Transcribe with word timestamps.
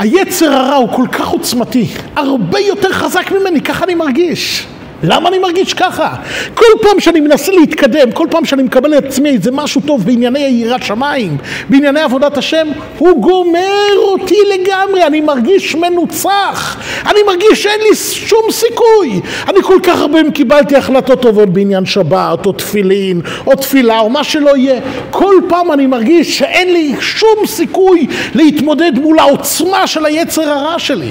היצר 0.00 0.52
הרע 0.52 0.74
הוא 0.74 0.88
כל 0.92 1.06
כך 1.12 1.28
עוצמתי, 1.28 1.86
הרבה 2.16 2.58
יותר 2.58 2.92
חזק 2.92 3.30
ממני, 3.30 3.60
ככה 3.60 3.84
אני 3.84 3.94
מרגיש. 3.94 4.66
למה 5.02 5.28
אני 5.28 5.38
מרגיש 5.38 5.74
ככה? 5.74 6.14
כל 6.54 6.64
פעם 6.82 7.00
שאני 7.00 7.20
מנסה 7.20 7.52
להתקדם, 7.52 8.12
כל 8.12 8.26
פעם 8.30 8.44
שאני 8.44 8.62
מקבל 8.62 8.90
לעצמי 8.90 9.30
איזה 9.30 9.50
משהו 9.50 9.80
טוב 9.80 10.04
בענייני 10.06 10.38
יראת 10.38 10.82
שמיים, 10.82 11.36
בענייני 11.68 12.00
עבודת 12.00 12.38
השם, 12.38 12.68
הוא 12.98 13.22
גומר 13.22 13.96
אותי 13.96 14.36
לגמרי, 14.54 15.06
אני 15.06 15.20
מרגיש 15.20 15.74
מנוצח, 15.74 16.76
אני 17.06 17.22
מרגיש 17.26 17.62
שאין 17.62 17.80
לי 17.80 17.96
שום 17.96 18.42
סיכוי. 18.50 19.20
אני 19.48 19.62
כל 19.62 19.78
כך 19.82 20.00
הרבה 20.00 20.18
קיבלתי 20.34 20.76
החלטות 20.76 21.22
טובות 21.22 21.48
בעניין 21.48 21.86
שבת, 21.86 22.46
או 22.46 22.52
תפילין, 22.52 23.20
או 23.46 23.56
תפילה, 23.56 24.00
או 24.00 24.10
מה 24.10 24.24
שלא 24.24 24.56
יהיה. 24.56 24.80
כל 25.10 25.34
פעם 25.48 25.72
אני 25.72 25.86
מרגיש 25.86 26.38
שאין 26.38 26.72
לי 26.72 26.94
שום 27.00 27.46
סיכוי 27.46 28.06
להתמודד 28.34 28.98
מול 28.98 29.18
העוצמה 29.18 29.86
של 29.86 30.06
היצר 30.06 30.50
הרע 30.50 30.78
שלי. 30.78 31.10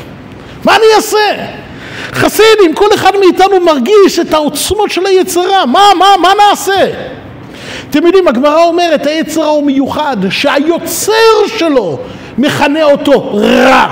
מה 0.65 0.75
אני 0.75 0.85
אעשה? 0.95 1.45
חסידים, 2.13 2.75
כל 2.75 2.87
אחד 2.95 3.11
מאיתנו 3.19 3.59
מרגיש 3.59 4.19
את 4.21 4.33
העוצמות 4.33 4.91
של 4.91 5.05
היצרה, 5.05 5.65
מה, 5.65 5.83
מה, 5.99 6.05
מה 6.21 6.29
נעשה? 6.49 6.85
אתם 7.89 8.05
יודעים, 8.05 8.27
הגמרא 8.27 8.63
אומרת, 8.63 9.07
היצרה 9.07 9.47
הוא 9.47 9.65
מיוחד, 9.65 10.17
שהיוצר 10.29 11.47
שלו 11.57 11.99
מכנה 12.37 12.83
אותו 12.83 13.35
רע. 13.35 13.87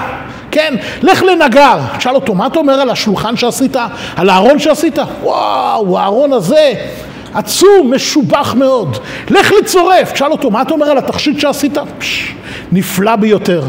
כן, 0.52 0.76
לך 1.02 1.24
לנגר, 1.24 1.78
תשאל 1.98 2.16
אותו, 2.16 2.36
מה 2.36 2.48
אתה 2.48 2.60
אומר 2.60 2.74
על 2.74 2.90
השולחן 2.90 3.38
שעשית? 3.38 3.78
על 4.16 4.30
הארון 4.30 4.60
שעשית? 4.60 5.00
וואו, 5.24 6.00
הארון 6.00 6.34
הזה 6.34 6.74
עצום, 7.34 7.94
משובח 7.94 8.56
מאוד. 8.58 8.98
לך 9.30 9.52
לצורף, 9.62 10.12
תשאל 10.12 10.32
אותו, 10.32 10.52
מה 10.52 10.62
אתה 10.62 10.74
אומר 10.74 10.90
על 10.90 10.98
התכשיט 10.98 11.40
שעשית? 11.40 11.78
פש, 12.00 12.34
נפלא 12.72 13.16
ביותר. 13.16 13.62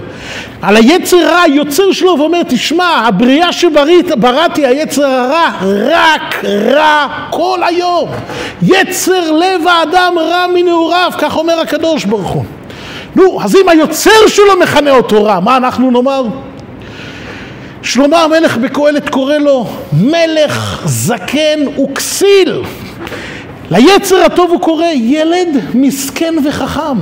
על 0.63 0.77
היצר 0.77 1.29
רע, 1.29 1.41
היוצר 1.41 1.93
שלו 1.93 2.19
ואומר, 2.19 2.43
תשמע, 2.49 3.05
הבריאה 3.07 3.53
שבראתי, 3.53 4.67
היצר 4.67 5.05
הרע, 5.05 5.51
רק 5.63 6.45
רע 6.45 7.07
כל 7.31 7.59
היום. 7.67 8.09
יצר 8.63 9.33
לב 9.33 9.67
האדם 9.69 10.15
רע 10.19 10.47
מנעוריו, 10.55 11.13
כך 11.19 11.37
אומר 11.37 11.61
הקדוש 11.61 12.05
ברוך 12.05 12.29
הוא. 12.29 12.45
נו, 13.17 13.43
אז 13.43 13.57
אם 13.57 13.69
היוצר 13.69 14.27
שלו 14.29 14.59
מכנה 14.61 14.91
אותו 14.91 15.25
רע, 15.25 15.41
מה 15.41 15.57
אנחנו 15.57 15.91
נאמר? 15.91 16.23
שלמה 17.83 18.23
המלך 18.23 18.57
בקהלת 18.57 19.09
קורא 19.09 19.39
לו 19.39 19.67
מלך 19.93 20.83
זקן 20.85 21.59
וכסיל. 21.83 22.63
ליצר 23.71 24.25
הטוב 24.25 24.51
הוא 24.51 24.61
קורא 24.61 24.87
ילד 24.95 25.49
מסכן 25.75 26.35
וחכם. 26.45 26.99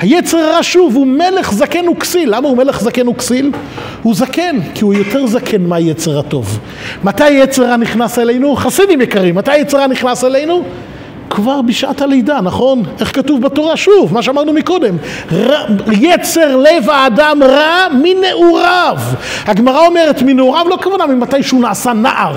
היצר 0.00 0.38
הרע 0.38 0.62
שוב 0.62 0.96
הוא 0.96 1.06
מלך 1.06 1.52
זקן 1.52 1.88
וכסיל. 1.88 2.34
למה 2.34 2.48
הוא 2.48 2.56
מלך 2.56 2.80
זקן 2.80 3.08
וכסיל? 3.08 3.50
הוא 4.02 4.14
זקן, 4.14 4.56
כי 4.74 4.84
הוא 4.84 4.94
יותר 4.94 5.26
זקן 5.26 5.62
מהיצר 5.62 6.18
הטוב. 6.18 6.58
מתי 7.04 7.30
יצר 7.30 7.64
הרע 7.64 7.76
נכנס 7.76 8.18
אלינו? 8.18 8.56
חסידים 8.56 9.00
יקרים, 9.00 9.34
מתי 9.34 9.56
יצר 9.56 9.78
הרע 9.78 9.86
נכנס 9.86 10.24
אלינו? 10.24 10.64
כבר 11.30 11.62
בשעת 11.62 12.02
הלידה, 12.02 12.40
נכון? 12.40 12.82
איך 13.00 13.16
כתוב 13.16 13.40
בתורה? 13.40 13.76
שוב, 13.76 14.14
מה 14.14 14.22
שאמרנו 14.22 14.52
מקודם. 14.52 14.96
ר... 15.32 15.52
יצר 15.92 16.56
לב 16.56 16.90
האדם 16.90 17.42
רע 17.42 17.86
מנעוריו. 18.02 18.96
הגמרא 19.46 19.86
אומרת 19.86 20.22
מנעוריו 20.22 20.66
לא 20.68 20.78
כוונה 20.82 21.06
ממתי 21.06 21.42
שהוא 21.42 21.62
נעשה 21.62 21.92
נער. 21.92 22.34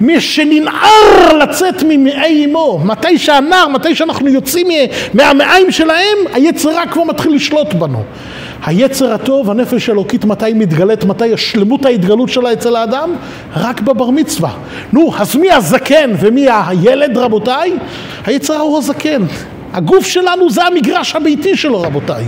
מי 0.00 0.20
שננער 0.20 1.36
לצאת 1.40 1.82
ממעי 1.88 2.44
אמו. 2.44 2.80
מתי 2.84 3.18
שהנער, 3.18 3.68
מתי 3.68 3.94
שאנחנו 3.94 4.28
יוצאים 4.28 4.66
מהמעיים 5.14 5.70
שלהם, 5.70 6.18
היצר 6.32 6.70
רע 6.70 6.86
כבר 6.86 7.04
מתחיל 7.04 7.34
לשלוט 7.34 7.74
בנו. 7.74 8.02
היצר 8.62 9.12
הטוב, 9.12 9.50
הנפש 9.50 9.88
האלוקית, 9.88 10.24
מתי 10.24 10.44
היא 10.44 10.56
מתגלית, 10.56 11.04
מתי 11.04 11.34
השלמות 11.34 11.84
ההתגלות 11.86 12.28
שלה 12.28 12.52
אצל 12.52 12.76
האדם? 12.76 13.10
רק 13.56 13.80
בבר 13.80 14.10
מצווה. 14.10 14.50
נו, 14.92 15.12
אז 15.18 15.36
מי 15.36 15.52
הזקן 15.52 16.10
ומי 16.20 16.46
הילד, 16.50 17.18
רבותיי? 17.18 17.72
היצר 18.26 18.58
הוא 18.58 18.78
הזקן. 18.78 19.22
הגוף 19.72 20.06
שלנו 20.06 20.50
זה 20.50 20.64
המגרש 20.64 21.16
הביתי 21.16 21.56
שלו, 21.56 21.82
רבותיי. 21.82 22.24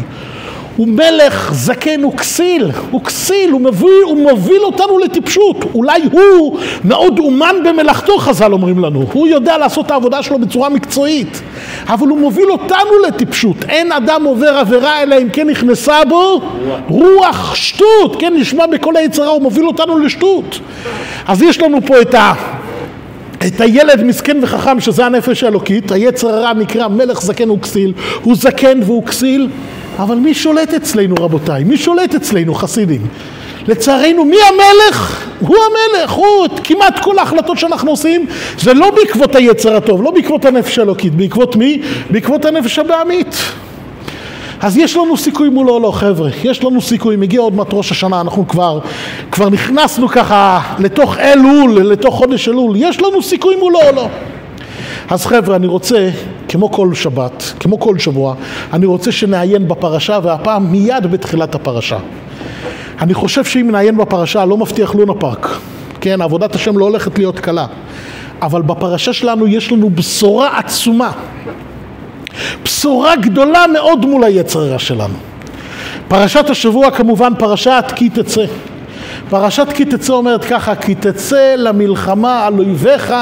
הוא 0.76 0.88
מלך 0.88 1.52
זקן, 1.54 2.02
הוא 2.02 2.16
כסיל, 2.16 2.70
הוא 2.90 3.04
כסיל, 3.04 3.50
הוא 3.50 3.60
מוביל, 3.60 4.02
הוא 4.04 4.30
מוביל 4.30 4.62
אותנו 4.62 4.98
לטיפשות. 4.98 5.64
אולי 5.74 6.00
הוא 6.12 6.58
מאוד 6.84 7.18
אומן 7.18 7.56
במלאכתו, 7.64 8.18
חז"ל 8.18 8.52
אומרים 8.52 8.78
לנו. 8.78 9.06
הוא 9.12 9.26
יודע 9.26 9.58
לעשות 9.58 9.86
את 9.86 9.90
העבודה 9.90 10.22
שלו 10.22 10.38
בצורה 10.38 10.68
מקצועית. 10.68 11.42
אבל 11.88 12.08
הוא 12.08 12.18
מוביל 12.18 12.50
אותנו 12.50 12.98
לטיפשות. 13.08 13.56
אין 13.68 13.92
אדם 13.92 14.24
עובר 14.24 14.48
עבירה 14.48 15.02
אלא 15.02 15.16
אם 15.22 15.28
כן 15.28 15.48
נכנסה 15.48 16.04
בו 16.08 16.42
רוח 16.88 17.54
שטות. 17.54 18.16
כן, 18.18 18.34
נשמע 18.36 18.66
בכל 18.66 18.96
היצרה, 18.96 19.28
הוא 19.28 19.42
מוביל 19.42 19.66
אותנו 19.66 19.98
לשטות. 19.98 20.60
אז 21.26 21.42
יש 21.42 21.60
לנו 21.60 21.78
פה 21.86 22.00
את 22.00 22.14
ה... 22.14 22.32
את 23.46 23.60
הילד 23.60 24.02
מסכן 24.02 24.36
וחכם 24.42 24.80
שזה 24.80 25.06
הנפש 25.06 25.44
האלוקית, 25.44 25.92
היצר 25.92 26.28
הרע 26.28 26.52
נקרא 26.52 26.88
מלך 26.88 27.22
זקן 27.22 27.50
וכסיל, 27.50 27.92
הוא 28.22 28.36
זקן 28.36 28.80
והוא 28.82 29.06
כסיל, 29.06 29.48
אבל 29.98 30.14
מי 30.14 30.34
שולט 30.34 30.74
אצלנו 30.74 31.14
רבותיי? 31.20 31.64
מי 31.64 31.76
שולט 31.76 32.14
אצלנו 32.14 32.54
חסידים? 32.54 33.00
לצערנו 33.68 34.24
מי 34.24 34.36
המלך? 34.48 35.26
הוא 35.40 35.56
המלך, 35.56 36.10
הוא 36.10 36.48
כמעט 36.64 36.98
כל 37.02 37.18
ההחלטות 37.18 37.58
שאנחנו 37.58 37.90
עושים 37.90 38.26
זה 38.58 38.74
לא 38.74 38.90
בעקבות 38.90 39.34
היצר 39.34 39.76
הטוב, 39.76 40.02
לא 40.02 40.10
בעקבות 40.10 40.44
הנפש 40.44 40.78
האלוקית, 40.78 41.14
בעקבות 41.14 41.56
מי? 41.56 41.82
בעקבות 42.10 42.44
הנפש 42.44 42.78
הבעמית. 42.78 43.36
אז 44.60 44.76
יש 44.76 44.96
לנו 44.96 45.16
סיכוי 45.16 45.48
מולו 45.48 45.80
לא 45.80 45.90
חבר'ה, 45.90 46.30
יש 46.44 46.64
לנו 46.64 46.80
סיכוי, 46.80 47.16
מגיע 47.16 47.40
עוד 47.40 47.54
מעט 47.54 47.66
ראש 47.72 47.92
השנה, 47.92 48.20
אנחנו 48.20 48.48
כבר, 48.48 48.78
כבר 49.32 49.48
נכנסנו 49.48 50.08
ככה 50.08 50.60
לתוך 50.78 51.18
אלול, 51.18 51.80
לתוך 51.80 52.14
חודש 52.14 52.48
אלול, 52.48 52.72
יש 52.76 53.00
לנו 53.00 53.22
סיכוי 53.22 53.56
מולו 53.56 53.78
או 53.78 53.92
לא. 53.96 54.08
אז 55.10 55.26
חבר'ה, 55.26 55.56
אני 55.56 55.66
רוצה, 55.66 56.10
כמו 56.48 56.70
כל 56.70 56.94
שבת, 56.94 57.52
כמו 57.60 57.80
כל 57.80 57.98
שבוע, 57.98 58.34
אני 58.72 58.86
רוצה 58.86 59.12
שנעיין 59.12 59.68
בפרשה, 59.68 60.18
והפעם 60.22 60.72
מיד 60.72 61.06
בתחילת 61.10 61.54
הפרשה. 61.54 61.98
אני 63.00 63.14
חושב 63.14 63.44
שאם 63.44 63.70
נעיין 63.70 63.96
בפרשה, 63.96 64.44
לא 64.44 64.56
מבטיח 64.56 64.94
לונה 64.94 65.14
פארק. 65.14 65.48
כן, 66.00 66.22
עבודת 66.22 66.54
השם 66.54 66.78
לא 66.78 66.84
הולכת 66.84 67.18
להיות 67.18 67.40
קלה. 67.40 67.66
אבל 68.42 68.62
בפרשה 68.62 69.12
שלנו 69.12 69.46
יש 69.46 69.72
לנו 69.72 69.90
בשורה 69.90 70.58
עצומה. 70.58 71.10
בשורה 72.64 73.16
גדולה 73.16 73.64
מאוד 73.72 74.06
מול 74.06 74.24
היצר 74.24 74.60
הרע 74.60 74.78
שלנו. 74.78 75.14
פרשת 76.08 76.50
השבוע 76.50 76.90
כמובן 76.90 77.32
פרשת 77.38 77.84
כי 77.96 78.08
תצא. 78.08 78.44
פרשת 79.30 79.66
כי 79.74 79.84
תצא 79.84 80.12
אומרת 80.12 80.44
ככה, 80.44 80.74
כי 80.74 80.94
תצא 80.94 81.54
למלחמה 81.58 82.46
על 82.46 82.58
אויביך 82.58 83.14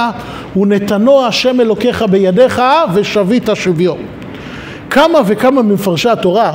ונתנו 0.57 1.27
השם 1.27 1.61
אלוקיך 1.61 2.05
בידיך 2.11 2.63
ושבית 2.95 3.49
שביו. 3.55 3.95
כמה 4.91 5.19
וכמה 5.27 5.63
ממפרשי 5.63 6.09
התורה, 6.09 6.53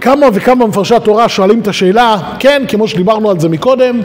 כמה 0.00 0.26
וכמה 0.34 0.66
ממפרשי 0.66 0.94
התורה 0.94 1.28
שואלים 1.28 1.60
את 1.60 1.68
השאלה, 1.68 2.16
כן, 2.38 2.62
כמו 2.68 2.88
שדיברנו 2.88 3.30
על 3.30 3.40
זה 3.40 3.48
מקודם, 3.48 4.00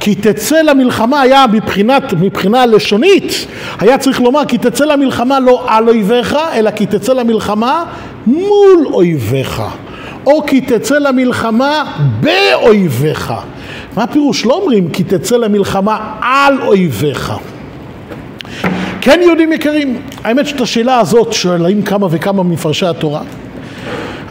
כי 0.00 0.14
תצא 0.14 0.62
למלחמה 0.62 1.20
היה 1.20 1.44
מבחינת, 1.52 2.12
מבחינה 2.20 2.66
לשונית, 2.66 3.46
היה 3.80 3.98
צריך 3.98 4.20
לומר 4.20 4.44
כי 4.44 4.58
תצא 4.58 4.84
למלחמה 4.84 5.40
לא 5.40 5.64
על 5.68 5.88
אויביך, 5.88 6.36
אלא 6.54 6.70
כי 6.70 6.86
תצא 6.86 7.12
למלחמה 7.12 7.84
מול 8.26 8.86
אויביך. 8.92 9.62
או 10.26 10.46
כי 10.46 10.60
תצא 10.60 10.98
למלחמה 10.98 11.84
באויביך. 12.20 13.32
מה 13.96 14.02
הפירוש? 14.02 14.46
לא 14.46 14.54
אומרים 14.54 14.90
כי 14.90 15.04
תצא 15.04 15.36
למלחמה 15.36 15.98
על 16.20 16.62
אויביך. 16.62 17.32
כן 19.00 19.20
יהודים 19.22 19.52
יקרים, 19.52 20.00
האמת 20.24 20.46
שאת 20.46 20.60
השאלה 20.60 20.98
הזאת 20.98 21.32
שואלים 21.32 21.82
כמה 21.82 22.06
וכמה 22.10 22.42
מפרשי 22.42 22.86
התורה. 22.86 23.20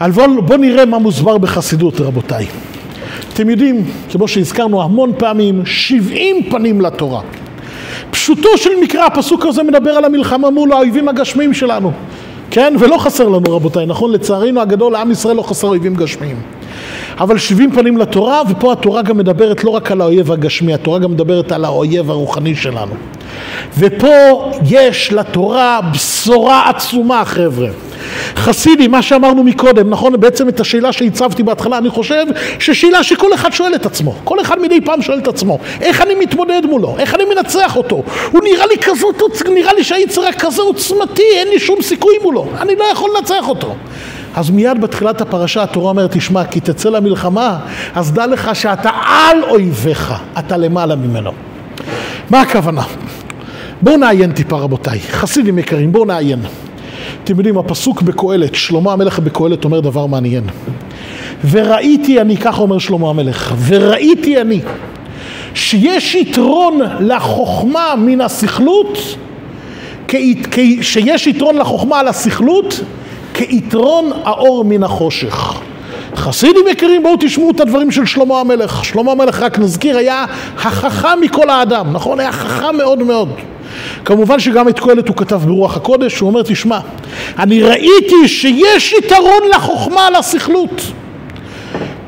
אבל 0.00 0.10
בואו 0.10 0.42
בוא 0.42 0.56
נראה 0.56 0.84
מה 0.84 0.98
מוסבר 0.98 1.38
בחסידות 1.38 2.00
רבותיי. 2.00 2.46
אתם 3.32 3.50
יודעים, 3.50 3.84
כמו 4.10 4.28
שהזכרנו 4.28 4.82
המון 4.82 5.12
פעמים, 5.18 5.66
שבעים 5.66 6.50
פנים 6.50 6.80
לתורה. 6.80 7.20
פשוטו 8.10 8.48
של 8.56 8.70
מקרא, 8.82 9.06
הפסוק 9.06 9.46
הזה 9.46 9.62
מדבר 9.62 9.90
על 9.90 10.04
המלחמה 10.04 10.50
מול 10.50 10.72
האויבים 10.72 11.08
הגשמיים 11.08 11.54
שלנו. 11.54 11.92
כן? 12.50 12.74
ולא 12.78 12.98
חסר 12.98 13.28
לנו 13.28 13.56
רבותיי, 13.56 13.86
נכון? 13.86 14.12
לצערנו 14.12 14.60
הגדול, 14.60 14.92
לעם 14.92 15.10
ישראל 15.10 15.36
לא 15.36 15.42
חסר 15.42 15.68
אויבים 15.68 15.94
גשמיים. 15.94 16.36
אבל 17.18 17.38
שבעים 17.38 17.72
פנים 17.72 17.96
לתורה, 17.96 18.42
ופה 18.48 18.72
התורה 18.72 19.02
גם 19.02 19.18
מדברת 19.18 19.64
לא 19.64 19.70
רק 19.70 19.92
על 19.92 20.00
האויב 20.00 20.32
הגשמי, 20.32 20.74
התורה 20.74 20.98
גם 20.98 21.10
מדברת 21.10 21.52
על 21.52 21.64
האויב 21.64 22.10
הרוחני 22.10 22.54
שלנו. 22.54 22.94
ופה 23.78 24.50
יש 24.70 25.12
לתורה 25.12 25.80
בשורה 25.94 26.68
עצומה, 26.68 27.24
חבר'ה. 27.24 27.68
חסידי, 28.36 28.88
מה 28.88 29.02
שאמרנו 29.02 29.44
מקודם, 29.44 29.90
נכון? 29.90 30.20
בעצם 30.20 30.48
את 30.48 30.60
השאלה 30.60 30.92
שהצבתי 30.92 31.42
בהתחלה, 31.42 31.78
אני 31.78 31.90
חושב 31.90 32.26
ששאלה 32.58 33.02
שכל 33.02 33.34
אחד 33.34 33.52
שואל 33.52 33.74
את 33.74 33.86
עצמו. 33.86 34.14
כל 34.24 34.40
אחד 34.40 34.60
מדי 34.62 34.80
פעם 34.80 35.02
שואל 35.02 35.18
את 35.18 35.28
עצמו, 35.28 35.58
איך 35.80 36.02
אני 36.02 36.14
מתמודד 36.14 36.62
מולו? 36.66 36.96
איך 36.98 37.14
אני 37.14 37.24
מנצח 37.24 37.76
אותו? 37.76 38.02
הוא 38.32 38.40
נראה 38.44 38.66
לי 38.66 38.78
כזאת, 38.82 39.22
נראה 39.54 39.72
לי 39.72 39.84
שהיצר 39.84 40.32
כזה 40.38 40.62
עוצמתי, 40.62 41.22
אין 41.36 41.48
לי 41.48 41.58
שום 41.58 41.82
סיכוי 41.82 42.14
מולו. 42.22 42.46
אני 42.60 42.76
לא 42.76 42.84
יכול 42.92 43.10
לנצח 43.16 43.48
אותו. 43.48 43.74
אז 44.36 44.50
מיד 44.50 44.80
בתחילת 44.80 45.20
הפרשה 45.20 45.62
התורה 45.62 45.90
אומרת, 45.90 46.16
תשמע, 46.16 46.44
כי 46.44 46.60
תצא 46.60 46.88
למלחמה, 46.88 47.58
אז 47.94 48.12
דע 48.12 48.26
לך 48.26 48.50
שאתה 48.56 48.90
על 48.90 49.42
אויביך, 49.42 50.14
אתה 50.38 50.56
למעלה 50.56 50.96
ממנו. 50.96 51.30
מה 52.30 52.40
הכוונה? 52.40 52.82
בואו 53.82 53.96
נעיין 53.96 54.32
טיפה 54.32 54.56
רבותיי, 54.56 55.00
חסידים 55.00 55.58
יקרים, 55.58 55.92
בואו 55.92 56.04
נעיין. 56.04 56.40
אתם 57.24 57.36
יודעים, 57.36 57.58
הפסוק 57.58 58.02
בקהלת, 58.02 58.54
שלמה 58.54 58.92
המלך 58.92 59.18
בקהלת 59.18 59.64
אומר 59.64 59.80
דבר 59.80 60.06
מעניין. 60.06 60.44
וראיתי 61.50 62.20
אני, 62.20 62.36
כך 62.36 62.58
אומר 62.58 62.78
שלמה 62.78 63.10
המלך, 63.10 63.54
וראיתי 63.66 64.40
אני 64.40 64.60
שיש 65.54 66.14
יתרון 66.14 66.80
לחוכמה 67.00 67.94
מן 67.98 68.20
הסכלות, 68.20 68.98
שיש 70.80 71.26
יתרון 71.26 71.56
לחוכמה 71.56 72.00
על 72.00 72.08
הסכלות 72.08 72.80
כיתרון 73.36 74.12
האור 74.24 74.64
מן 74.64 74.82
החושך. 74.82 75.54
חסידים 76.16 76.68
יקרים, 76.68 77.02
בואו 77.02 77.14
תשמעו 77.20 77.50
את 77.50 77.60
הדברים 77.60 77.90
של 77.90 78.06
שלמה 78.06 78.40
המלך. 78.40 78.84
שלמה 78.84 79.12
המלך, 79.12 79.42
רק 79.42 79.58
נזכיר, 79.58 79.96
היה 79.96 80.24
החכם 80.58 81.20
מכל 81.20 81.50
האדם, 81.50 81.92
נכון? 81.92 82.20
היה 82.20 82.32
חכם 82.32 82.76
מאוד 82.76 83.02
מאוד. 83.02 83.28
כמובן 84.04 84.40
שגם 84.40 84.68
את 84.68 84.80
קהלת 84.80 85.08
הוא 85.08 85.16
כתב 85.16 85.40
ברוח 85.44 85.76
הקודש, 85.76 86.18
הוא 86.18 86.28
אומר, 86.28 86.42
תשמע, 86.42 86.78
אני 87.38 87.62
ראיתי 87.62 88.28
שיש 88.28 88.92
יתרון 88.92 89.42
לחוכמה 89.54 90.06
על 90.06 90.14
הסכלות. 90.14 90.82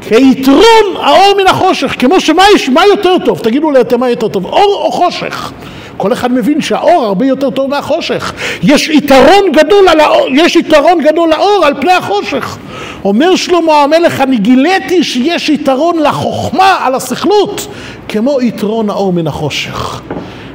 כיתרון 0.01 0.97
האור 0.97 1.35
מן 1.41 1.47
החושך, 1.47 1.95
כמו 1.99 2.21
שמה 2.21 2.43
יש, 2.55 2.69
מה 2.69 2.87
יותר 2.87 3.17
טוב? 3.25 3.39
תגידו 3.39 3.71
לי 3.71 3.81
אתם 3.81 4.01
מה 4.01 4.11
יותר 4.11 4.29
טוב, 4.29 4.47
אור 4.47 4.83
או 4.85 4.93
חושך? 4.93 5.53
כל 5.99 6.13
אחד 6.13 6.33
מבין 6.33 6.61
שהאור 6.61 7.05
הרבה 7.05 7.27
יותר 7.27 7.51
טוב 7.51 7.71
מהחושך. 7.71 8.33
יש 8.63 8.89
יתרון 8.89 9.53
גדול, 9.53 9.89
על 9.89 10.01
האור, 10.01 10.27
יש 10.35 10.57
יתרון 10.57 10.99
גדול 11.03 11.31
לאור 11.31 11.65
על 11.67 11.75
פני 11.81 11.93
החושך. 11.93 12.59
אומר 13.05 13.37
שלמה 13.37 13.83
המלך, 13.83 14.21
אני 14.21 14.37
גיליתי 14.37 15.05
שיש 15.05 15.49
יתרון 15.49 15.99
לחוכמה 15.99 16.77
על 16.81 16.95
הסכלות, 16.95 17.69
כמו 18.09 18.41
יתרון 18.41 18.91
האור 18.91 19.13
מן 19.13 19.27
החושך. 19.27 20.01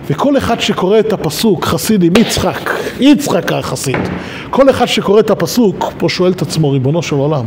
וכל 0.07 0.37
אחד 0.37 0.59
שקורא 0.59 0.99
את 0.99 1.13
הפסוק, 1.13 1.65
חסיד 1.65 2.03
עם 2.03 2.13
יצחק, 2.19 2.69
יצחק 2.99 3.51
החסיד, 3.51 3.97
כל 4.49 4.69
אחד 4.69 4.85
שקורא 4.85 5.19
את 5.19 5.29
הפסוק, 5.29 5.91
פה 5.97 6.09
שואל 6.09 6.31
את 6.31 6.41
עצמו, 6.41 6.71
ריבונו 6.71 7.03
של 7.03 7.15
עולם, 7.15 7.45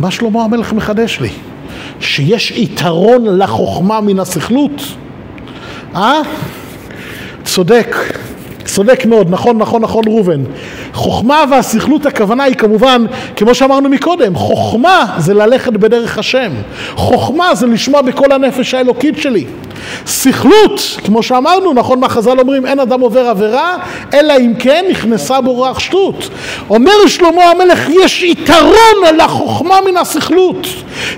מה 0.00 0.10
שלמה 0.10 0.44
המלך 0.44 0.72
מחדש 0.72 1.20
לי? 1.20 1.30
שיש 2.00 2.50
יתרון 2.50 3.38
לחוכמה 3.38 4.00
מן 4.00 4.18
הסכלות? 4.18 4.82
אה? 5.94 6.20
צודק, 7.54 7.96
צודק 8.64 9.06
מאוד, 9.06 9.30
נכון, 9.30 9.58
נכון, 9.58 9.82
נכון 9.82 10.04
ראובן. 10.06 10.40
חוכמה 10.92 11.44
והסכלות 11.50 12.06
הכוונה 12.06 12.44
היא 12.44 12.54
כמובן, 12.54 13.04
כמו 13.36 13.54
שאמרנו 13.54 13.88
מקודם, 13.88 14.34
חוכמה 14.34 15.06
זה 15.18 15.34
ללכת 15.34 15.72
בדרך 15.72 16.18
השם. 16.18 16.50
חוכמה 16.94 17.54
זה 17.54 17.66
לשמוע 17.66 18.02
בכל 18.02 18.32
הנפש 18.32 18.74
האלוקית 18.74 19.18
שלי. 19.18 19.44
סכלות, 20.06 20.80
כמו 21.04 21.22
שאמרנו, 21.22 21.72
נכון 21.72 22.00
מה 22.00 22.08
חז"ל 22.08 22.40
אומרים, 22.40 22.66
אין 22.66 22.80
אדם 22.80 23.00
עובר 23.00 23.26
עבירה, 23.26 23.76
אלא 24.14 24.34
אם 24.40 24.52
כן 24.58 24.84
נכנסה 24.90 25.40
בו 25.40 25.52
רוח 25.52 25.78
שטות. 25.78 26.28
אומר 26.70 27.06
שלמה 27.06 27.44
המלך, 27.44 27.88
יש 28.04 28.22
יתרון 28.22 29.16
לחוכמה 29.18 29.74
מן 29.90 29.96
הסכלות. 29.96 30.66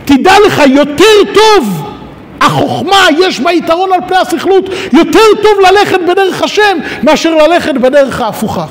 תדע 0.04 0.32
לך, 0.46 0.62
יותר 0.66 1.32
טוב 1.34 1.89
החוכמה 2.40 3.06
יש 3.18 3.40
בה 3.40 3.52
יתרון 3.52 3.92
על 3.92 4.00
פני 4.08 4.16
הסכלות, 4.16 4.64
יותר 4.92 5.20
טוב 5.42 5.52
ללכת 5.70 6.00
בדרך 6.08 6.42
השם 6.42 6.78
מאשר 7.02 7.34
ללכת 7.34 7.74
בדרך 7.74 8.20
ההפוכה. 8.20 8.66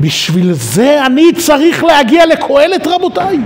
בשביל 0.00 0.52
זה 0.52 1.06
אני 1.06 1.32
צריך 1.32 1.84
להגיע 1.84 2.26
לקהלת 2.26 2.86
רבותיי. 2.86 3.38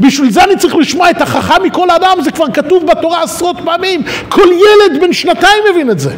בשביל 0.00 0.30
זה 0.30 0.44
אני 0.44 0.56
צריך 0.56 0.76
לשמוע 0.76 1.10
את 1.10 1.22
החכם 1.22 1.62
מכל 1.62 1.90
אדם, 1.90 2.18
זה 2.20 2.30
כבר 2.30 2.46
כתוב 2.52 2.86
בתורה 2.86 3.22
עשרות 3.22 3.56
פעמים. 3.64 4.02
כל 4.28 4.48
ילד 4.52 5.00
בן 5.00 5.12
שנתיים 5.12 5.62
מבין 5.70 5.90
את 5.90 5.98
זה. 5.98 6.10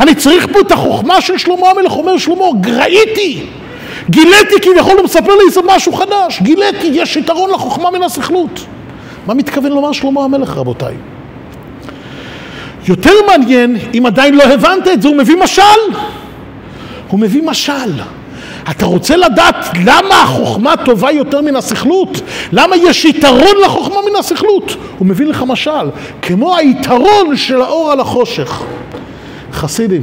אני 0.00 0.14
צריך 0.14 0.46
פה 0.52 0.60
את 0.60 0.72
החוכמה 0.72 1.20
של 1.20 1.38
שלמה 1.38 1.70
המלך, 1.70 1.92
אומר 1.92 2.18
שלמה, 2.18 2.44
ראיתי, 2.76 3.46
גיליתי 4.10 4.60
כביכול, 4.62 4.96
הוא 4.96 5.04
מספר 5.04 5.32
לי 5.34 5.62
משהו 5.66 5.92
חדש, 5.92 6.42
גיליתי, 6.42 6.86
יש 6.92 7.16
יתרון 7.16 7.50
לחוכמה 7.50 7.90
מן 7.90 8.02
הסכלות. 8.02 8.60
מה 9.26 9.34
מתכוון 9.34 9.72
לומר 9.72 9.92
שלמה 9.92 10.24
המלך 10.24 10.56
רבותיי? 10.56 10.94
יותר 12.88 13.12
מעניין, 13.26 13.76
אם 13.94 14.06
עדיין 14.06 14.34
לא 14.34 14.42
הבנת 14.42 14.88
את 14.88 15.02
זה, 15.02 15.08
הוא 15.08 15.16
מביא 15.16 15.36
משל. 15.36 15.62
הוא 17.08 17.20
מביא 17.20 17.42
משל. 17.42 17.92
אתה 18.70 18.86
רוצה 18.86 19.16
לדעת 19.16 19.66
למה 19.84 20.22
החוכמה 20.22 20.74
טובה 20.84 21.10
יותר 21.12 21.40
מן 21.40 21.56
הסכלות? 21.56 22.20
למה 22.52 22.76
יש 22.76 23.04
יתרון 23.04 23.56
לחוכמה 23.64 23.96
מן 24.10 24.16
הסכלות? 24.18 24.76
הוא 24.98 25.06
מביא 25.06 25.26
לך 25.26 25.44
משל, 25.46 25.90
כמו 26.22 26.56
היתרון 26.56 27.36
של 27.36 27.62
האור 27.62 27.92
על 27.92 28.00
החושך. 28.00 28.62
חסידים, 29.52 30.02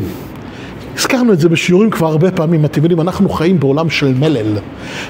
הזכרנו 0.97 1.33
את 1.33 1.39
זה 1.39 1.49
בשיעורים 1.49 1.89
כבר 1.89 2.07
הרבה 2.07 2.31
פעמים, 2.31 2.65
אתם 2.65 2.81
יודעים, 2.81 3.01
אנחנו 3.01 3.29
חיים 3.29 3.59
בעולם 3.59 3.89
של 3.89 4.13
מלל. 4.19 4.57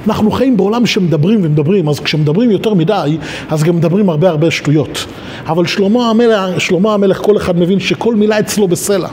אנחנו 0.08 0.32
חיים 0.32 0.58
בעולם 0.58 0.86
שמדברים 0.86 1.40
ומדברים, 1.44 1.90
אז 1.90 2.00
כשמדברים 2.00 2.52
יותר 2.52 2.74
מדי, 2.74 3.18
אז 3.50 3.64
גם 3.64 3.76
מדברים 3.76 4.10
הרבה 4.10 4.30
הרבה 4.30 4.52
שטויות. 4.52 5.06
אבל 5.48 5.66
שלמה 5.66 6.10
המלך, 6.10 6.62
שלמה 6.62 6.94
המלך 6.94 7.18
כל 7.18 7.38
אחד 7.38 7.60
מבין 7.60 7.80
שכל 7.80 8.16
מילה 8.16 8.40
אצלו 8.40 8.68
בסלע. 8.68 9.10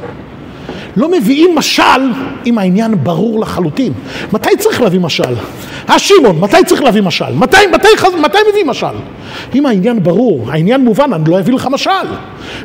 לא 0.96 1.10
מביאים 1.10 1.54
משל 1.54 2.00
אם 2.46 2.58
העניין 2.58 2.94
ברור 3.04 3.40
לחלוטין. 3.40 3.92
מתי 4.32 4.56
צריך 4.58 4.80
להביא 4.80 5.00
משל? 5.00 5.34
אה 5.90 5.98
שמעון, 5.98 6.40
מתי 6.40 6.56
צריך 6.66 6.82
להביא 6.82 7.02
משל? 7.02 7.32
מתי, 7.34 7.56
מתי, 7.72 7.88
מתי 8.20 8.38
מביא 8.50 8.64
משל? 8.64 8.86
אם 9.54 9.66
העניין 9.66 10.02
ברור, 10.02 10.46
העניין 10.50 10.84
מובן, 10.84 11.12
אני 11.12 11.24
לא 11.30 11.38
אביא 11.38 11.54
לך 11.54 11.68
משל. 11.70 11.90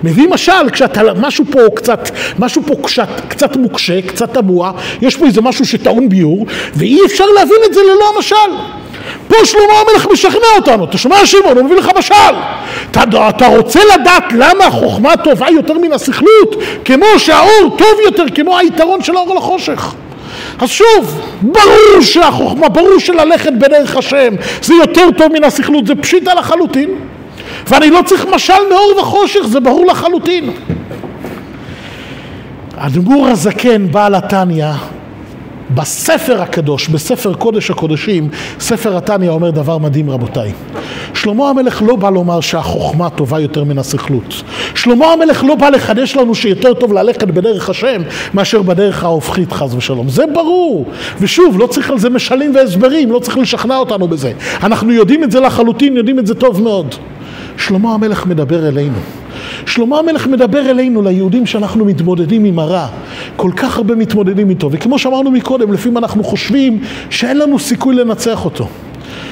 מביא 0.04 0.28
משל 0.28 0.70
כשאתה, 0.72 1.02
משהו 1.22 1.46
פה 1.52 1.60
קצת, 1.76 2.10
משהו 2.40 2.62
פה 2.64 2.76
קצת, 2.84 3.10
קצת 3.28 3.56
מוקשה, 3.56 4.02
קצת 4.02 4.34
תמוה, 4.34 4.72
יש 5.02 5.16
פה 5.16 5.26
איזה 5.26 5.42
משהו 5.42 5.66
שטעון 5.66 6.10
ביור, 6.10 6.46
ואי 6.74 7.00
אפשר 7.06 7.26
להבין 7.26 7.58
את 7.66 7.74
זה 7.74 7.80
ללא 7.82 8.16
המשל. 8.16 8.76
פה 9.28 9.46
שלמה 9.46 9.74
המלך 9.82 10.08
משכנע 10.12 10.56
אותנו, 10.56 10.86
אתה 10.86 10.98
שומע 10.98 11.26
שמעון, 11.26 11.58
הוא 11.58 11.66
מביא 11.66 11.76
לך 11.76 11.90
משל. 11.98 12.36
אתה, 12.92 13.30
אתה 13.30 13.48
רוצה 13.48 13.80
לדעת 13.94 14.24
למה 14.32 14.66
החוכמה 14.66 15.18
טובה 15.18 15.50
יותר 15.50 15.74
מן 15.74 15.94
הסכלות? 15.94 16.56
כמו 16.86 17.06
שהאור 17.18 17.76
טוב 17.78 18.00
יותר, 18.06 18.26
כמו 18.36 18.58
היתרון 18.58 19.04
של 19.04 19.18
האור 19.18 19.36
לחושך. 19.36 19.94
אז 20.60 20.70
שוב, 20.70 21.22
ברור 21.42 22.02
שהחוכמה, 22.02 22.70
ברור 22.70 23.00
שללכת 23.00 23.54
בדרך 23.54 23.98
השם 23.98 24.34
זה 24.62 24.74
יותר 24.74 25.08
טוב 25.18 25.34
מן 25.34 25.44
הסכלות, 25.44 25.88
זה 25.88 25.96
פשיטה 25.96 26.34
לחלוטין. 26.34 26.90
ואני 27.68 27.90
לא 27.90 28.02
צריך 28.06 28.26
משל 28.36 28.54
מאור 28.70 29.00
וחושך, 29.00 29.42
זה 29.46 29.60
ברור 29.60 29.86
לחלוטין. 29.86 30.50
האדמו"ר 32.78 33.28
הזקן, 33.28 33.92
בעל 33.92 34.16
התניא, 34.16 34.72
בספר 35.76 36.42
הקדוש, 36.42 36.88
בספר 36.88 37.34
קודש 37.34 37.72
הקודשים, 37.72 38.30
ספר 38.60 38.98
התניא 38.98 39.30
אומר 39.30 39.50
דבר 39.50 39.78
מדהים 39.78 40.10
רבותיי. 40.10 40.54
שלמה 41.14 41.50
המלך 41.50 41.82
לא 41.86 41.96
בא 41.96 42.10
לומר 42.10 42.40
שהחוכמה 42.40 43.10
טובה 43.10 43.40
יותר 43.40 43.64
מן 43.64 43.78
הסכלות. 43.78 44.44
שלמה 44.76 45.14
המלך 45.14 45.44
לא 45.44 45.56
בא 45.56 45.70
לחדש 45.70 46.16
לנו 46.16 46.36
שיותר 46.36 46.74
טוב 46.74 46.94
ללכת 46.94 47.24
בדרך 47.24 47.70
השם 47.70 48.02
מאשר 48.34 48.62
בדרך 48.62 49.04
ההופכית 49.04 49.52
חס 49.52 49.74
ושלום. 49.74 50.10
זה 50.10 50.24
ברור. 50.34 50.86
ושוב, 51.22 51.60
לא 51.60 51.68
צריך 51.68 51.90
על 51.90 52.00
זה 52.00 52.10
משלים 52.10 52.56
והסברים, 52.56 53.12
לא 53.12 53.20
צריך 53.20 53.38
לשכנע 53.38 53.78
אותנו 53.78 54.08
בזה. 54.08 54.32
אנחנו 54.64 54.92
יודעים 54.92 55.24
את 55.24 55.32
זה 55.32 55.40
לחלוטין, 55.40 55.98
יודעים 55.98 56.20
את 56.20 56.28
זה 56.28 56.36
טוב 56.36 56.62
מאוד. 56.62 56.96
שלמה 57.58 57.94
המלך 57.94 58.26
מדבר 58.26 58.68
אלינו. 58.68 58.98
שלמה 59.66 60.00
המלך 60.00 60.28
מדבר 60.28 60.70
אלינו, 60.70 61.02
ליהודים 61.02 61.46
שאנחנו 61.46 61.86
מתמודדים 61.86 62.46
עם 62.46 62.60
הרע. 62.60 62.88
כל 63.36 63.52
כך 63.56 63.78
הרבה 63.78 63.96
מתמודדים 63.96 64.50
איתו, 64.50 64.72
וכמו 64.72 65.00
שאמרנו 65.00 65.32
מקודם, 65.32 65.74
לפעמים 65.74 65.98
אנחנו 65.98 66.24
חושבים 66.24 66.82
שאין 67.10 67.38
לנו 67.38 67.60
סיכוי 67.60 67.96
לנצח 67.96 68.46
אותו. 68.46 68.68